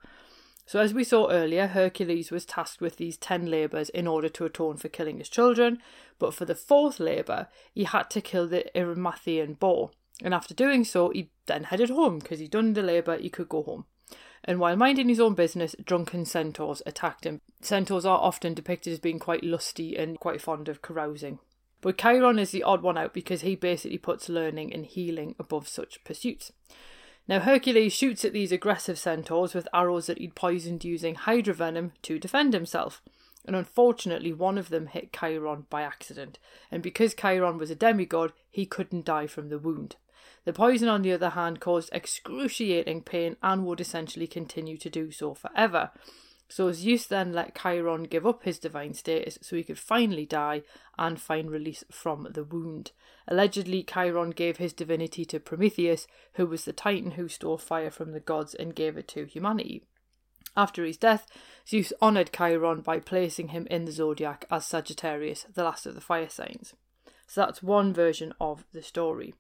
So, 0.67 0.81
as 0.81 0.93
we 0.93 1.03
saw 1.03 1.31
earlier, 1.31 1.69
Hercules 1.69 2.31
was 2.31 2.45
tasked 2.45 2.81
with 2.81 2.97
these 2.97 3.17
ten 3.17 3.47
labours 3.47 3.89
in 3.89 4.07
order 4.07 4.29
to 4.29 4.45
atone 4.45 4.77
for 4.77 4.89
killing 4.89 5.19
his 5.19 5.31
children, 5.31 5.79
but 6.19 6.35
for 6.35 6.45
the 6.45 6.55
fourth 6.55 7.01
labour, 7.01 7.49
he 7.73 7.85
had 7.85 8.11
to 8.11 8.21
kill 8.21 8.47
the 8.47 8.67
Erymanthian 8.75 9.59
boar. 9.59 9.91
And 10.23 10.35
after 10.35 10.53
doing 10.53 10.85
so, 10.85 11.09
he 11.09 11.31
then 11.47 11.65
headed 11.65 11.91
home 11.91 12.19
because 12.19 12.39
he'd 12.39 12.51
done 12.51 12.75
the 12.75 12.83
labour, 12.83 13.17
he 13.17 13.31
could 13.31 13.49
go 13.49 13.63
home 13.63 13.87
and 14.45 14.61
while 14.61 14.77
minding 14.77 15.09
his 15.09 15.21
own 15.21 15.35
business, 15.35 15.75
drunken 15.85 16.25
centaurs 16.25 16.83
attacked 16.87 17.25
him. 17.25 17.41
Centaurs 17.61 18.05
are 18.05 18.19
often 18.19 18.55
depicted 18.55 18.93
as 18.93 19.01
being 19.01 19.19
quite 19.19 19.45
lusty 19.45 19.97
and 19.97 20.21
quite 20.21 20.41
fond 20.41 20.69
of 20.69 20.83
carousing. 20.83 21.39
But 21.81 21.99
Chiron 21.99 22.39
is 22.39 22.51
the 22.51 22.63
odd 22.63 22.83
one 22.83 22.99
out 22.99 23.15
because 23.15 23.43
he 23.43 23.55
basically 23.55 23.99
puts 23.99 24.29
learning 24.29 24.73
and 24.73 24.85
healing 24.85 25.35
above 25.39 25.69
such 25.69 26.03
pursuits. 26.05 26.53
Now, 27.29 27.41
Hercules 27.41 27.93
shoots 27.93 28.25
at 28.25 28.33
these 28.33 28.53
aggressive 28.53 28.99
centaurs 28.99 29.55
with 29.55 29.69
arrows 29.73 30.07
that 30.07 30.19
he'd 30.19 30.35
poisoned 30.35 30.83
using 30.83 31.15
hydra 31.15 31.55
venom 31.55 31.93
to 32.03 32.19
defend 32.19 32.55
himself. 32.55 33.03
And 33.45 33.55
unfortunately, 33.55 34.33
one 34.33 34.59
of 34.59 34.71
them 34.71 34.87
hit 34.87 35.13
Chiron 35.13 35.67
by 35.69 35.83
accident. 35.83 36.39
And 36.71 36.83
because 36.83 37.15
Chiron 37.15 37.59
was 37.59 37.71
a 37.71 37.75
demigod, 37.75 38.33
he 38.51 38.67
couldn't 38.67 39.05
die 39.05 39.27
from 39.27 39.51
the 39.51 39.59
wound. 39.59 39.97
The 40.45 40.53
poison, 40.53 40.89
on 40.89 41.03
the 41.03 41.13
other 41.13 41.31
hand, 41.31 41.61
caused 41.61 41.91
excruciating 41.93 43.03
pain 43.03 43.37
and 43.43 43.65
would 43.67 43.81
essentially 43.81 44.27
continue 44.27 44.77
to 44.79 44.91
do 44.91 45.11
so 45.11 45.35
forever. 45.35 45.91
So 46.49 46.73
Zeus 46.73 47.07
then 47.07 47.33
let 47.33 47.55
Chiron 47.55 48.05
give 48.05 48.27
up 48.27 48.45
his 48.45 48.59
divine 48.59 48.95
status 48.95 49.39
so 49.43 49.55
he 49.55 49.63
could 49.63 49.79
finally 49.79 50.25
die 50.25 50.63
and 50.97 51.21
find 51.21 51.51
release 51.51 51.85
from 51.91 52.29
the 52.31 52.43
wound. 52.43 52.93
Allegedly, 53.27 53.83
Chiron 53.83 54.31
gave 54.31 54.57
his 54.57 54.73
divinity 54.73 55.27
to 55.27 55.41
Prometheus, 55.41 56.07
who 56.35 56.47
was 56.47 56.65
the 56.65 56.73
titan 56.73 57.13
who 57.13 57.29
stole 57.29 57.59
fire 57.59 57.91
from 57.91 58.13
the 58.13 58.21
gods 58.21 58.55
and 58.55 58.75
gave 58.75 58.97
it 58.97 59.09
to 59.09 59.27
humanity. 59.27 59.85
After 60.57 60.85
his 60.85 60.97
death, 60.97 61.27
Zeus 61.69 61.93
honoured 62.01 62.33
Chiron 62.33 62.81
by 62.81 62.99
placing 62.99 63.49
him 63.49 63.67
in 63.71 63.85
the 63.85 63.93
zodiac 63.93 64.47
as 64.51 64.65
Sagittarius, 64.65 65.47
the 65.53 65.65
last 65.65 65.85
of 65.85 65.95
the 65.95 66.01
fire 66.01 66.31
signs. 66.31 66.73
So 67.27 67.43
that's 67.43 67.63
one 67.63 67.93
version 67.93 68.33
of 68.41 68.65
the 68.73 68.83
story. 68.83 69.35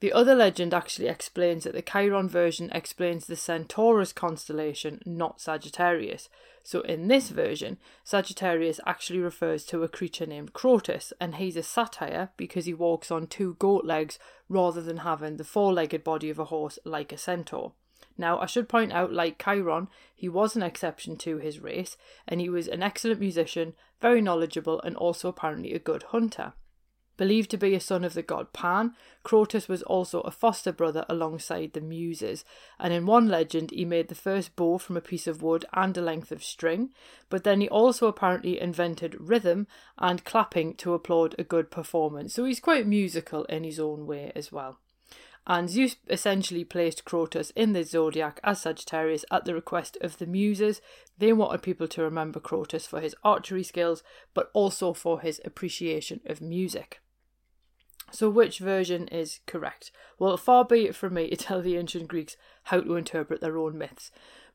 The 0.00 0.14
other 0.14 0.34
legend 0.34 0.72
actually 0.72 1.08
explains 1.08 1.64
that 1.64 1.74
the 1.74 1.82
Chiron 1.82 2.26
version 2.26 2.70
explains 2.72 3.26
the 3.26 3.36
Centaurus 3.36 4.14
constellation, 4.14 5.02
not 5.04 5.42
Sagittarius. 5.42 6.30
So 6.62 6.80
in 6.80 7.08
this 7.08 7.28
version, 7.28 7.76
Sagittarius 8.02 8.80
actually 8.86 9.18
refers 9.18 9.66
to 9.66 9.82
a 9.82 9.88
creature 9.88 10.24
named 10.24 10.54
Crotus, 10.54 11.12
and 11.20 11.34
he's 11.34 11.56
a 11.56 11.62
satyr 11.62 12.30
because 12.38 12.64
he 12.64 12.72
walks 12.72 13.10
on 13.10 13.26
two 13.26 13.56
goat 13.58 13.84
legs 13.84 14.18
rather 14.48 14.80
than 14.80 14.98
having 14.98 15.36
the 15.36 15.44
four 15.44 15.72
legged 15.72 16.02
body 16.02 16.30
of 16.30 16.38
a 16.38 16.46
horse 16.46 16.78
like 16.86 17.12
a 17.12 17.18
centaur. 17.18 17.72
Now, 18.16 18.38
I 18.38 18.46
should 18.46 18.70
point 18.70 18.92
out, 18.92 19.12
like 19.12 19.42
Chiron, 19.42 19.88
he 20.14 20.28
was 20.30 20.56
an 20.56 20.62
exception 20.62 21.16
to 21.18 21.36
his 21.36 21.60
race, 21.60 21.98
and 22.26 22.40
he 22.40 22.48
was 22.48 22.68
an 22.68 22.82
excellent 22.82 23.20
musician, 23.20 23.74
very 24.00 24.22
knowledgeable, 24.22 24.80
and 24.80 24.96
also 24.96 25.28
apparently 25.28 25.74
a 25.74 25.78
good 25.78 26.04
hunter. 26.04 26.54
Believed 27.20 27.50
to 27.50 27.58
be 27.58 27.74
a 27.74 27.80
son 27.80 28.02
of 28.02 28.14
the 28.14 28.22
god 28.22 28.54
Pan, 28.54 28.94
Crotus 29.24 29.68
was 29.68 29.82
also 29.82 30.22
a 30.22 30.30
foster 30.30 30.72
brother 30.72 31.04
alongside 31.06 31.74
the 31.74 31.82
Muses, 31.82 32.46
and 32.78 32.94
in 32.94 33.04
one 33.04 33.28
legend 33.28 33.72
he 33.72 33.84
made 33.84 34.08
the 34.08 34.14
first 34.14 34.56
bow 34.56 34.78
from 34.78 34.96
a 34.96 35.02
piece 35.02 35.26
of 35.26 35.42
wood 35.42 35.66
and 35.74 35.94
a 35.98 36.00
length 36.00 36.32
of 36.32 36.42
string, 36.42 36.94
but 37.28 37.44
then 37.44 37.60
he 37.60 37.68
also 37.68 38.06
apparently 38.06 38.58
invented 38.58 39.20
rhythm 39.20 39.66
and 39.98 40.24
clapping 40.24 40.72
to 40.76 40.94
applaud 40.94 41.34
a 41.38 41.44
good 41.44 41.70
performance, 41.70 42.32
so 42.32 42.46
he's 42.46 42.58
quite 42.58 42.86
musical 42.86 43.44
in 43.44 43.64
his 43.64 43.78
own 43.78 44.06
way 44.06 44.32
as 44.34 44.50
well. 44.50 44.78
And 45.46 45.68
Zeus 45.68 45.96
essentially 46.08 46.64
placed 46.64 47.04
Crotus 47.04 47.50
in 47.50 47.74
the 47.74 47.84
zodiac 47.84 48.40
as 48.42 48.62
Sagittarius 48.62 49.26
at 49.30 49.44
the 49.44 49.52
request 49.52 49.98
of 50.00 50.16
the 50.16 50.26
Muses. 50.26 50.80
They 51.18 51.34
wanted 51.34 51.60
people 51.60 51.88
to 51.88 52.02
remember 52.02 52.40
Crotus 52.40 52.86
for 52.86 53.02
his 53.02 53.14
archery 53.22 53.62
skills, 53.62 54.02
but 54.32 54.50
also 54.54 54.94
for 54.94 55.20
his 55.20 55.38
appreciation 55.44 56.22
of 56.24 56.40
music. 56.40 57.02
So, 58.10 58.28
which 58.28 58.58
version 58.58 59.08
is 59.08 59.40
correct? 59.46 59.90
Well, 60.18 60.36
far 60.36 60.64
be 60.64 60.86
it 60.86 60.96
from 60.96 61.14
me 61.14 61.30
to 61.30 61.36
tell 61.36 61.62
the 61.62 61.76
ancient 61.76 62.08
Greeks 62.08 62.36
how 62.64 62.80
to 62.80 62.96
interpret 62.96 63.40
their 63.40 63.58
own 63.58 63.78
myths. 63.78 64.10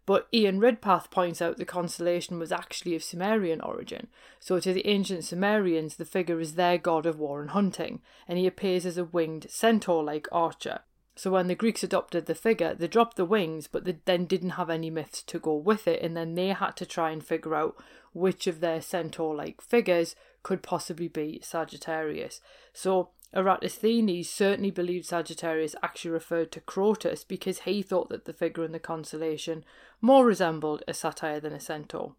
But 0.06 0.28
Ian 0.32 0.60
Ridpath 0.60 1.10
points 1.10 1.42
out 1.42 1.58
the 1.58 1.66
constellation 1.66 2.38
was 2.38 2.52
actually 2.52 2.96
of 2.96 3.04
Sumerian 3.04 3.60
origin. 3.62 4.08
So, 4.40 4.60
to 4.60 4.72
the 4.72 4.86
ancient 4.86 5.24
Sumerians, 5.24 5.96
the 5.96 6.06
figure 6.06 6.40
is 6.40 6.56
their 6.56 6.78
god 6.78 7.06
of 7.06 7.18
war 7.18 7.42
and 7.42 7.52
hunting, 7.52 8.02
and 8.28 8.38
he 8.38 8.46
appears 8.46 8.86
as 8.86 8.98
a 8.98 9.06
winged 9.06 9.48
centaur 9.50 10.04
like 10.04 10.28
archer. 10.32 10.82
So, 11.16 11.32
when 11.32 11.48
the 11.48 11.56
Greeks 11.56 11.82
adopted 11.82 12.26
the 12.26 12.36
figure, 12.36 12.76
they 12.76 12.88
dropped 12.88 13.18
the 13.18 13.26
wings, 13.26 13.68
but 13.68 13.86
they 13.86 13.98
then 14.06 14.26
didn't 14.26 14.52
have 14.52 14.70
any 14.70 14.90
myths 14.90 15.24
to 15.24 15.40
go 15.40 15.56
with 15.56 15.88
it, 15.88 16.02
and 16.04 16.16
then 16.16 16.36
they 16.36 16.50
had 16.50 16.76
to 16.76 16.86
try 16.86 17.10
and 17.10 17.26
figure 17.26 17.56
out 17.56 17.76
which 18.14 18.48
of 18.48 18.60
their 18.60 18.82
centaur 18.82 19.36
like 19.36 19.62
figures 19.62 20.16
could 20.44 20.62
possibly 20.62 21.08
be 21.08 21.40
Sagittarius. 21.42 22.42
So, 22.74 23.10
Eratosthenes 23.36 24.30
certainly 24.30 24.72
believed 24.72 25.06
Sagittarius 25.06 25.76
actually 25.84 26.12
referred 26.12 26.52
to 26.54 26.62
Crotus 26.62 27.24
because 27.26 27.60
he 27.60 27.82
thought 27.82 28.10
that 28.10 28.26
the 28.26 28.34
figure 28.34 28.64
in 28.64 28.72
the 28.72 28.80
constellation 28.80 29.66
more 30.00 30.26
resembled 30.26 30.84
a 30.88 30.94
satyr 30.94 31.40
than 31.40 31.52
a 31.52 31.60
centaur. 31.60 32.16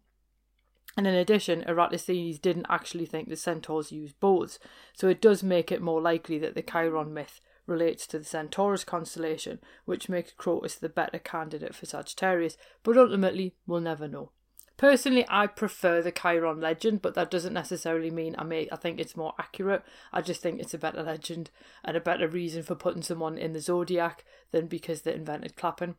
And 0.95 1.07
in 1.07 1.15
addition, 1.15 1.63
Eratosthenes 1.67 2.39
didn't 2.39 2.67
actually 2.69 3.05
think 3.05 3.29
the 3.29 3.35
centaurs 3.35 3.91
used 3.91 4.19
bows, 4.19 4.59
so 4.93 5.07
it 5.07 5.21
does 5.21 5.43
make 5.43 5.71
it 5.71 5.81
more 5.81 6.01
likely 6.01 6.37
that 6.39 6.55
the 6.55 6.61
Chiron 6.61 7.13
myth 7.13 7.41
relates 7.65 8.07
to 8.07 8.17
the 8.17 8.25
Centaurus 8.25 8.83
constellation, 8.83 9.59
which 9.85 10.09
makes 10.09 10.31
Crotus 10.31 10.75
the 10.75 10.89
better 10.89 11.19
candidate 11.19 11.75
for 11.75 11.85
Sagittarius, 11.85 12.57
but 12.81 12.97
ultimately 12.97 13.55
we'll 13.67 13.81
never 13.81 14.07
know. 14.07 14.31
Personally, 14.77 15.25
I 15.27 15.47
prefer 15.47 16.03
the 16.03 16.11
Chiron 16.11 16.61
legend, 16.61 17.01
but 17.01 17.15
that 17.15 17.31
doesn't 17.31 17.53
necessarily 17.53 18.11
mean 18.11 18.35
I 18.37 18.43
may 18.43 18.69
I 18.71 18.75
think 18.75 18.99
it's 18.99 19.17
more 19.17 19.33
accurate. 19.39 19.83
I 20.13 20.21
just 20.21 20.41
think 20.41 20.59
it's 20.59 20.75
a 20.75 20.77
better 20.77 21.01
legend 21.01 21.49
and 21.83 21.97
a 21.97 22.01
better 22.01 22.27
reason 22.27 22.61
for 22.61 22.75
putting 22.75 23.01
someone 23.01 23.39
in 23.39 23.53
the 23.53 23.59
zodiac 23.59 24.23
than 24.51 24.67
because 24.67 25.01
they 25.01 25.15
invented 25.15 25.55
clapping. 25.55 25.95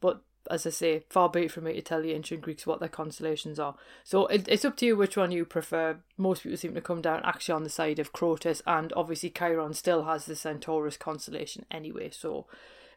But 0.00 0.22
as 0.50 0.66
I 0.66 0.70
say, 0.70 1.04
far 1.10 1.28
be 1.28 1.42
it 1.42 1.52
from 1.52 1.64
me 1.64 1.74
to 1.74 1.82
tell 1.82 2.00
the 2.00 2.12
ancient 2.12 2.40
Greeks 2.40 2.66
what 2.66 2.80
their 2.80 2.88
constellations 2.88 3.58
are. 3.58 3.76
So 4.02 4.26
it, 4.26 4.48
it's 4.48 4.64
up 4.64 4.76
to 4.78 4.86
you 4.86 4.96
which 4.96 5.16
one 5.16 5.30
you 5.30 5.44
prefer. 5.44 5.98
Most 6.16 6.42
people 6.42 6.56
seem 6.56 6.74
to 6.74 6.80
come 6.80 7.02
down 7.02 7.20
actually 7.24 7.54
on 7.54 7.64
the 7.64 7.70
side 7.70 7.98
of 7.98 8.12
Crotus, 8.12 8.62
and 8.66 8.92
obviously 8.96 9.30
Chiron 9.30 9.74
still 9.74 10.04
has 10.04 10.24
the 10.24 10.34
Centaurus 10.34 10.96
constellation 10.96 11.66
anyway, 11.70 12.10
so 12.10 12.46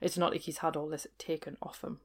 it's 0.02 0.18
not 0.18 0.32
like 0.32 0.42
he's 0.42 0.60
had 0.60 0.76
all 0.76 0.88
this 0.88 1.08
taken 1.18 1.58
off 1.62 1.84
him. 1.84 2.00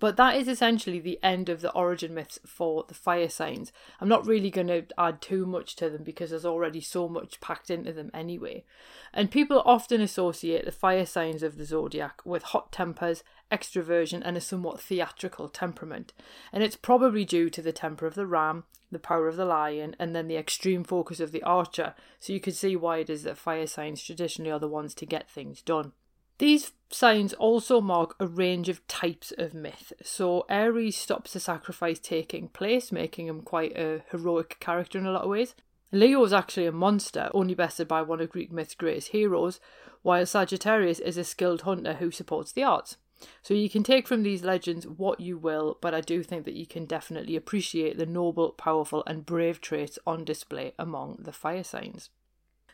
But 0.00 0.16
that 0.16 0.36
is 0.36 0.48
essentially 0.48 0.98
the 0.98 1.20
end 1.22 1.48
of 1.48 1.60
the 1.60 1.72
origin 1.72 2.14
myths 2.14 2.38
for 2.46 2.84
the 2.88 2.94
fire 2.94 3.28
signs. 3.28 3.72
I'm 4.00 4.08
not 4.08 4.26
really 4.26 4.50
going 4.50 4.66
to 4.66 4.86
add 4.98 5.20
too 5.20 5.46
much 5.46 5.76
to 5.76 5.88
them 5.88 6.02
because 6.02 6.30
there's 6.30 6.44
already 6.44 6.80
so 6.80 7.08
much 7.08 7.40
packed 7.40 7.70
into 7.70 7.92
them 7.92 8.10
anyway. 8.12 8.64
And 9.12 9.30
people 9.30 9.62
often 9.64 10.00
associate 10.00 10.64
the 10.64 10.72
fire 10.72 11.06
signs 11.06 11.42
of 11.42 11.56
the 11.56 11.64
zodiac 11.64 12.20
with 12.24 12.42
hot 12.42 12.72
tempers, 12.72 13.22
extroversion, 13.52 14.22
and 14.24 14.36
a 14.36 14.40
somewhat 14.40 14.80
theatrical 14.80 15.48
temperament. 15.48 16.12
And 16.52 16.62
it's 16.62 16.76
probably 16.76 17.24
due 17.24 17.50
to 17.50 17.62
the 17.62 17.72
temper 17.72 18.06
of 18.06 18.14
the 18.14 18.26
ram, 18.26 18.64
the 18.90 18.98
power 18.98 19.28
of 19.28 19.36
the 19.36 19.44
lion, 19.44 19.94
and 19.98 20.14
then 20.14 20.28
the 20.28 20.36
extreme 20.36 20.84
focus 20.84 21.20
of 21.20 21.32
the 21.32 21.42
archer. 21.42 21.94
So 22.18 22.32
you 22.32 22.40
can 22.40 22.52
see 22.52 22.74
why 22.74 22.98
it 22.98 23.10
is 23.10 23.22
that 23.22 23.38
fire 23.38 23.66
signs 23.66 24.02
traditionally 24.02 24.50
are 24.50 24.58
the 24.58 24.68
ones 24.68 24.94
to 24.94 25.06
get 25.06 25.30
things 25.30 25.62
done. 25.62 25.92
These 26.38 26.72
signs 26.90 27.32
also 27.34 27.80
mark 27.80 28.16
a 28.18 28.26
range 28.26 28.68
of 28.68 28.86
types 28.86 29.32
of 29.36 29.54
myth. 29.54 29.92
So 30.02 30.46
Aries 30.48 30.96
stops 30.96 31.32
the 31.32 31.40
sacrifice 31.40 31.98
taking 31.98 32.48
place, 32.48 32.90
making 32.90 33.26
him 33.26 33.42
quite 33.42 33.76
a 33.76 34.02
heroic 34.10 34.58
character 34.60 34.98
in 34.98 35.06
a 35.06 35.12
lot 35.12 35.22
of 35.22 35.30
ways. 35.30 35.54
Leo 35.92 36.24
is 36.24 36.32
actually 36.32 36.66
a 36.66 36.72
monster, 36.72 37.30
only 37.32 37.54
bested 37.54 37.86
by 37.86 38.02
one 38.02 38.20
of 38.20 38.30
Greek 38.30 38.50
myth's 38.50 38.74
greatest 38.74 39.08
heroes, 39.08 39.60
while 40.02 40.26
Sagittarius 40.26 40.98
is 40.98 41.16
a 41.16 41.24
skilled 41.24 41.62
hunter 41.62 41.94
who 41.94 42.10
supports 42.10 42.50
the 42.52 42.64
arts. 42.64 42.96
So 43.42 43.54
you 43.54 43.70
can 43.70 43.84
take 43.84 44.08
from 44.08 44.24
these 44.24 44.42
legends 44.42 44.86
what 44.86 45.20
you 45.20 45.38
will, 45.38 45.78
but 45.80 45.94
I 45.94 46.00
do 46.00 46.22
think 46.24 46.44
that 46.46 46.54
you 46.54 46.66
can 46.66 46.84
definitely 46.84 47.36
appreciate 47.36 47.96
the 47.96 48.06
noble, 48.06 48.50
powerful, 48.50 49.04
and 49.06 49.24
brave 49.24 49.60
traits 49.60 49.98
on 50.04 50.24
display 50.24 50.74
among 50.78 51.18
the 51.20 51.32
fire 51.32 51.62
signs. 51.62 52.10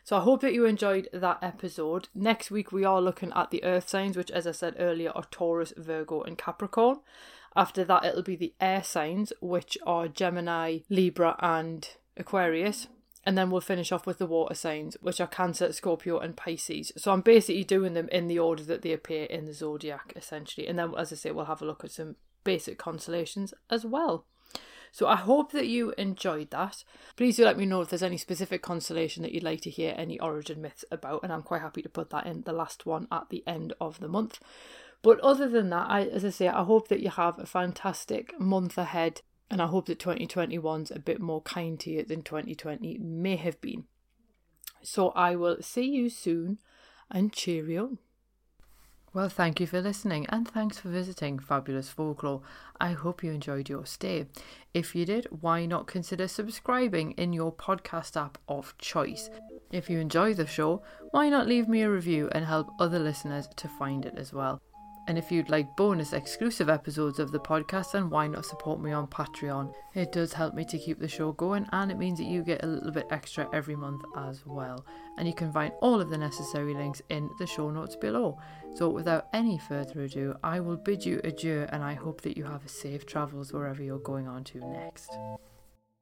So 0.03 0.17
I 0.17 0.21
hope 0.21 0.41
that 0.41 0.53
you 0.53 0.65
enjoyed 0.65 1.09
that 1.13 1.39
episode. 1.41 2.09
Next 2.15 2.51
week 2.51 2.71
we 2.71 2.83
are 2.83 3.01
looking 3.01 3.31
at 3.35 3.51
the 3.51 3.63
earth 3.63 3.87
signs, 3.87 4.17
which 4.17 4.31
as 4.31 4.47
I 4.47 4.51
said 4.51 4.75
earlier 4.79 5.11
are 5.11 5.25
Taurus, 5.31 5.73
Virgo, 5.77 6.21
and 6.21 6.37
Capricorn. 6.37 6.99
After 7.55 7.83
that 7.83 8.05
it'll 8.05 8.23
be 8.23 8.35
the 8.35 8.53
air 8.59 8.83
signs, 8.83 9.31
which 9.41 9.77
are 9.85 10.07
Gemini, 10.07 10.79
Libra, 10.89 11.35
and 11.39 11.87
Aquarius. 12.17 12.87
And 13.23 13.37
then 13.37 13.51
we'll 13.51 13.61
finish 13.61 13.91
off 13.91 14.07
with 14.07 14.17
the 14.17 14.25
water 14.25 14.55
signs, 14.55 14.97
which 15.01 15.21
are 15.21 15.27
Cancer, 15.27 15.71
Scorpio, 15.71 16.17
and 16.17 16.35
Pisces. 16.35 16.91
So 16.97 17.11
I'm 17.11 17.21
basically 17.21 17.63
doing 17.63 17.93
them 17.93 18.09
in 18.11 18.27
the 18.27 18.39
order 18.39 18.63
that 18.63 18.81
they 18.81 18.93
appear 18.93 19.25
in 19.25 19.45
the 19.45 19.53
zodiac, 19.53 20.13
essentially. 20.15 20.65
And 20.65 20.79
then, 20.79 20.93
as 20.97 21.13
I 21.13 21.15
say, 21.15 21.29
we'll 21.29 21.45
have 21.45 21.61
a 21.61 21.65
look 21.65 21.83
at 21.83 21.91
some 21.91 22.15
basic 22.43 22.79
constellations 22.79 23.53
as 23.69 23.85
well. 23.85 24.25
So 24.91 25.07
I 25.07 25.15
hope 25.15 25.53
that 25.53 25.67
you 25.67 25.93
enjoyed 25.97 26.49
that. 26.51 26.83
Please 27.15 27.37
do 27.37 27.45
let 27.45 27.57
me 27.57 27.65
know 27.65 27.81
if 27.81 27.89
there's 27.89 28.03
any 28.03 28.17
specific 28.17 28.61
constellation 28.61 29.23
that 29.23 29.31
you'd 29.31 29.43
like 29.43 29.61
to 29.61 29.69
hear 29.69 29.93
any 29.97 30.19
origin 30.19 30.61
myths 30.61 30.83
about, 30.91 31.23
and 31.23 31.31
I'm 31.31 31.43
quite 31.43 31.61
happy 31.61 31.81
to 31.81 31.89
put 31.89 32.09
that 32.09 32.25
in 32.25 32.41
the 32.41 32.53
last 32.53 32.85
one 32.85 33.07
at 33.11 33.29
the 33.29 33.43
end 33.47 33.73
of 33.79 33.99
the 33.99 34.09
month. 34.09 34.39
But 35.01 35.19
other 35.21 35.47
than 35.47 35.69
that, 35.69 35.89
I, 35.89 36.03
as 36.03 36.25
I 36.25 36.29
say, 36.29 36.47
I 36.47 36.63
hope 36.63 36.89
that 36.89 36.99
you 36.99 37.09
have 37.09 37.39
a 37.39 37.45
fantastic 37.45 38.37
month 38.39 38.77
ahead, 38.77 39.21
and 39.49 39.61
I 39.61 39.67
hope 39.67 39.85
that 39.87 39.99
2021's 39.99 40.91
a 40.91 40.99
bit 40.99 41.21
more 41.21 41.41
kind 41.41 41.79
to 41.79 41.89
you 41.89 42.03
than 42.03 42.21
2020 42.21 42.97
may 42.99 43.37
have 43.37 43.59
been. 43.61 43.85
So 44.83 45.09
I 45.09 45.35
will 45.35 45.61
see 45.61 45.85
you 45.85 46.09
soon, 46.09 46.59
and 47.09 47.31
cheerio. 47.31 47.97
Well, 49.13 49.27
thank 49.27 49.59
you 49.59 49.67
for 49.67 49.81
listening 49.81 50.25
and 50.27 50.47
thanks 50.47 50.77
for 50.79 50.87
visiting 50.87 51.37
Fabulous 51.37 51.89
Folklore. 51.89 52.43
I 52.79 52.93
hope 52.93 53.21
you 53.21 53.33
enjoyed 53.33 53.67
your 53.67 53.85
stay. 53.85 54.27
If 54.73 54.95
you 54.95 55.05
did, 55.05 55.27
why 55.41 55.65
not 55.65 55.85
consider 55.85 56.29
subscribing 56.29 57.11
in 57.11 57.33
your 57.33 57.51
podcast 57.51 58.15
app 58.15 58.37
of 58.47 58.73
choice? 58.77 59.29
If 59.69 59.89
you 59.89 59.99
enjoy 59.99 60.33
the 60.33 60.47
show, 60.47 60.81
why 61.11 61.27
not 61.27 61.45
leave 61.45 61.67
me 61.67 61.81
a 61.81 61.91
review 61.91 62.29
and 62.31 62.45
help 62.45 62.69
other 62.79 62.99
listeners 62.99 63.49
to 63.57 63.67
find 63.67 64.05
it 64.05 64.13
as 64.15 64.31
well? 64.31 64.61
And 65.11 65.17
if 65.17 65.29
you'd 65.29 65.49
like 65.49 65.75
bonus 65.75 66.13
exclusive 66.13 66.69
episodes 66.69 67.19
of 67.19 67.33
the 67.33 67.39
podcast, 67.41 67.91
then 67.91 68.09
why 68.09 68.27
not 68.27 68.45
support 68.45 68.79
me 68.79 68.93
on 68.93 69.07
Patreon? 69.07 69.73
It 69.93 70.13
does 70.13 70.31
help 70.31 70.53
me 70.53 70.63
to 70.63 70.77
keep 70.77 71.01
the 71.01 71.07
show 71.09 71.33
going 71.33 71.67
and 71.73 71.91
it 71.91 71.97
means 71.97 72.19
that 72.19 72.27
you 72.27 72.41
get 72.43 72.63
a 72.63 72.67
little 72.67 72.91
bit 72.91 73.07
extra 73.11 73.49
every 73.51 73.75
month 73.75 74.03
as 74.15 74.45
well. 74.45 74.85
And 75.17 75.27
you 75.27 75.33
can 75.33 75.51
find 75.51 75.73
all 75.81 75.99
of 75.99 76.09
the 76.09 76.17
necessary 76.17 76.73
links 76.73 77.01
in 77.09 77.29
the 77.39 77.45
show 77.45 77.69
notes 77.69 77.97
below. 77.97 78.39
So 78.73 78.87
without 78.87 79.27
any 79.33 79.57
further 79.57 80.03
ado, 80.03 80.33
I 80.45 80.61
will 80.61 80.77
bid 80.77 81.05
you 81.05 81.19
adieu 81.25 81.67
and 81.73 81.83
I 81.83 81.93
hope 81.93 82.21
that 82.21 82.37
you 82.37 82.45
have 82.45 82.69
safe 82.69 83.05
travels 83.05 83.51
wherever 83.51 83.83
you're 83.83 83.99
going 83.99 84.29
on 84.29 84.45
to 84.45 84.59
next. 84.59 85.11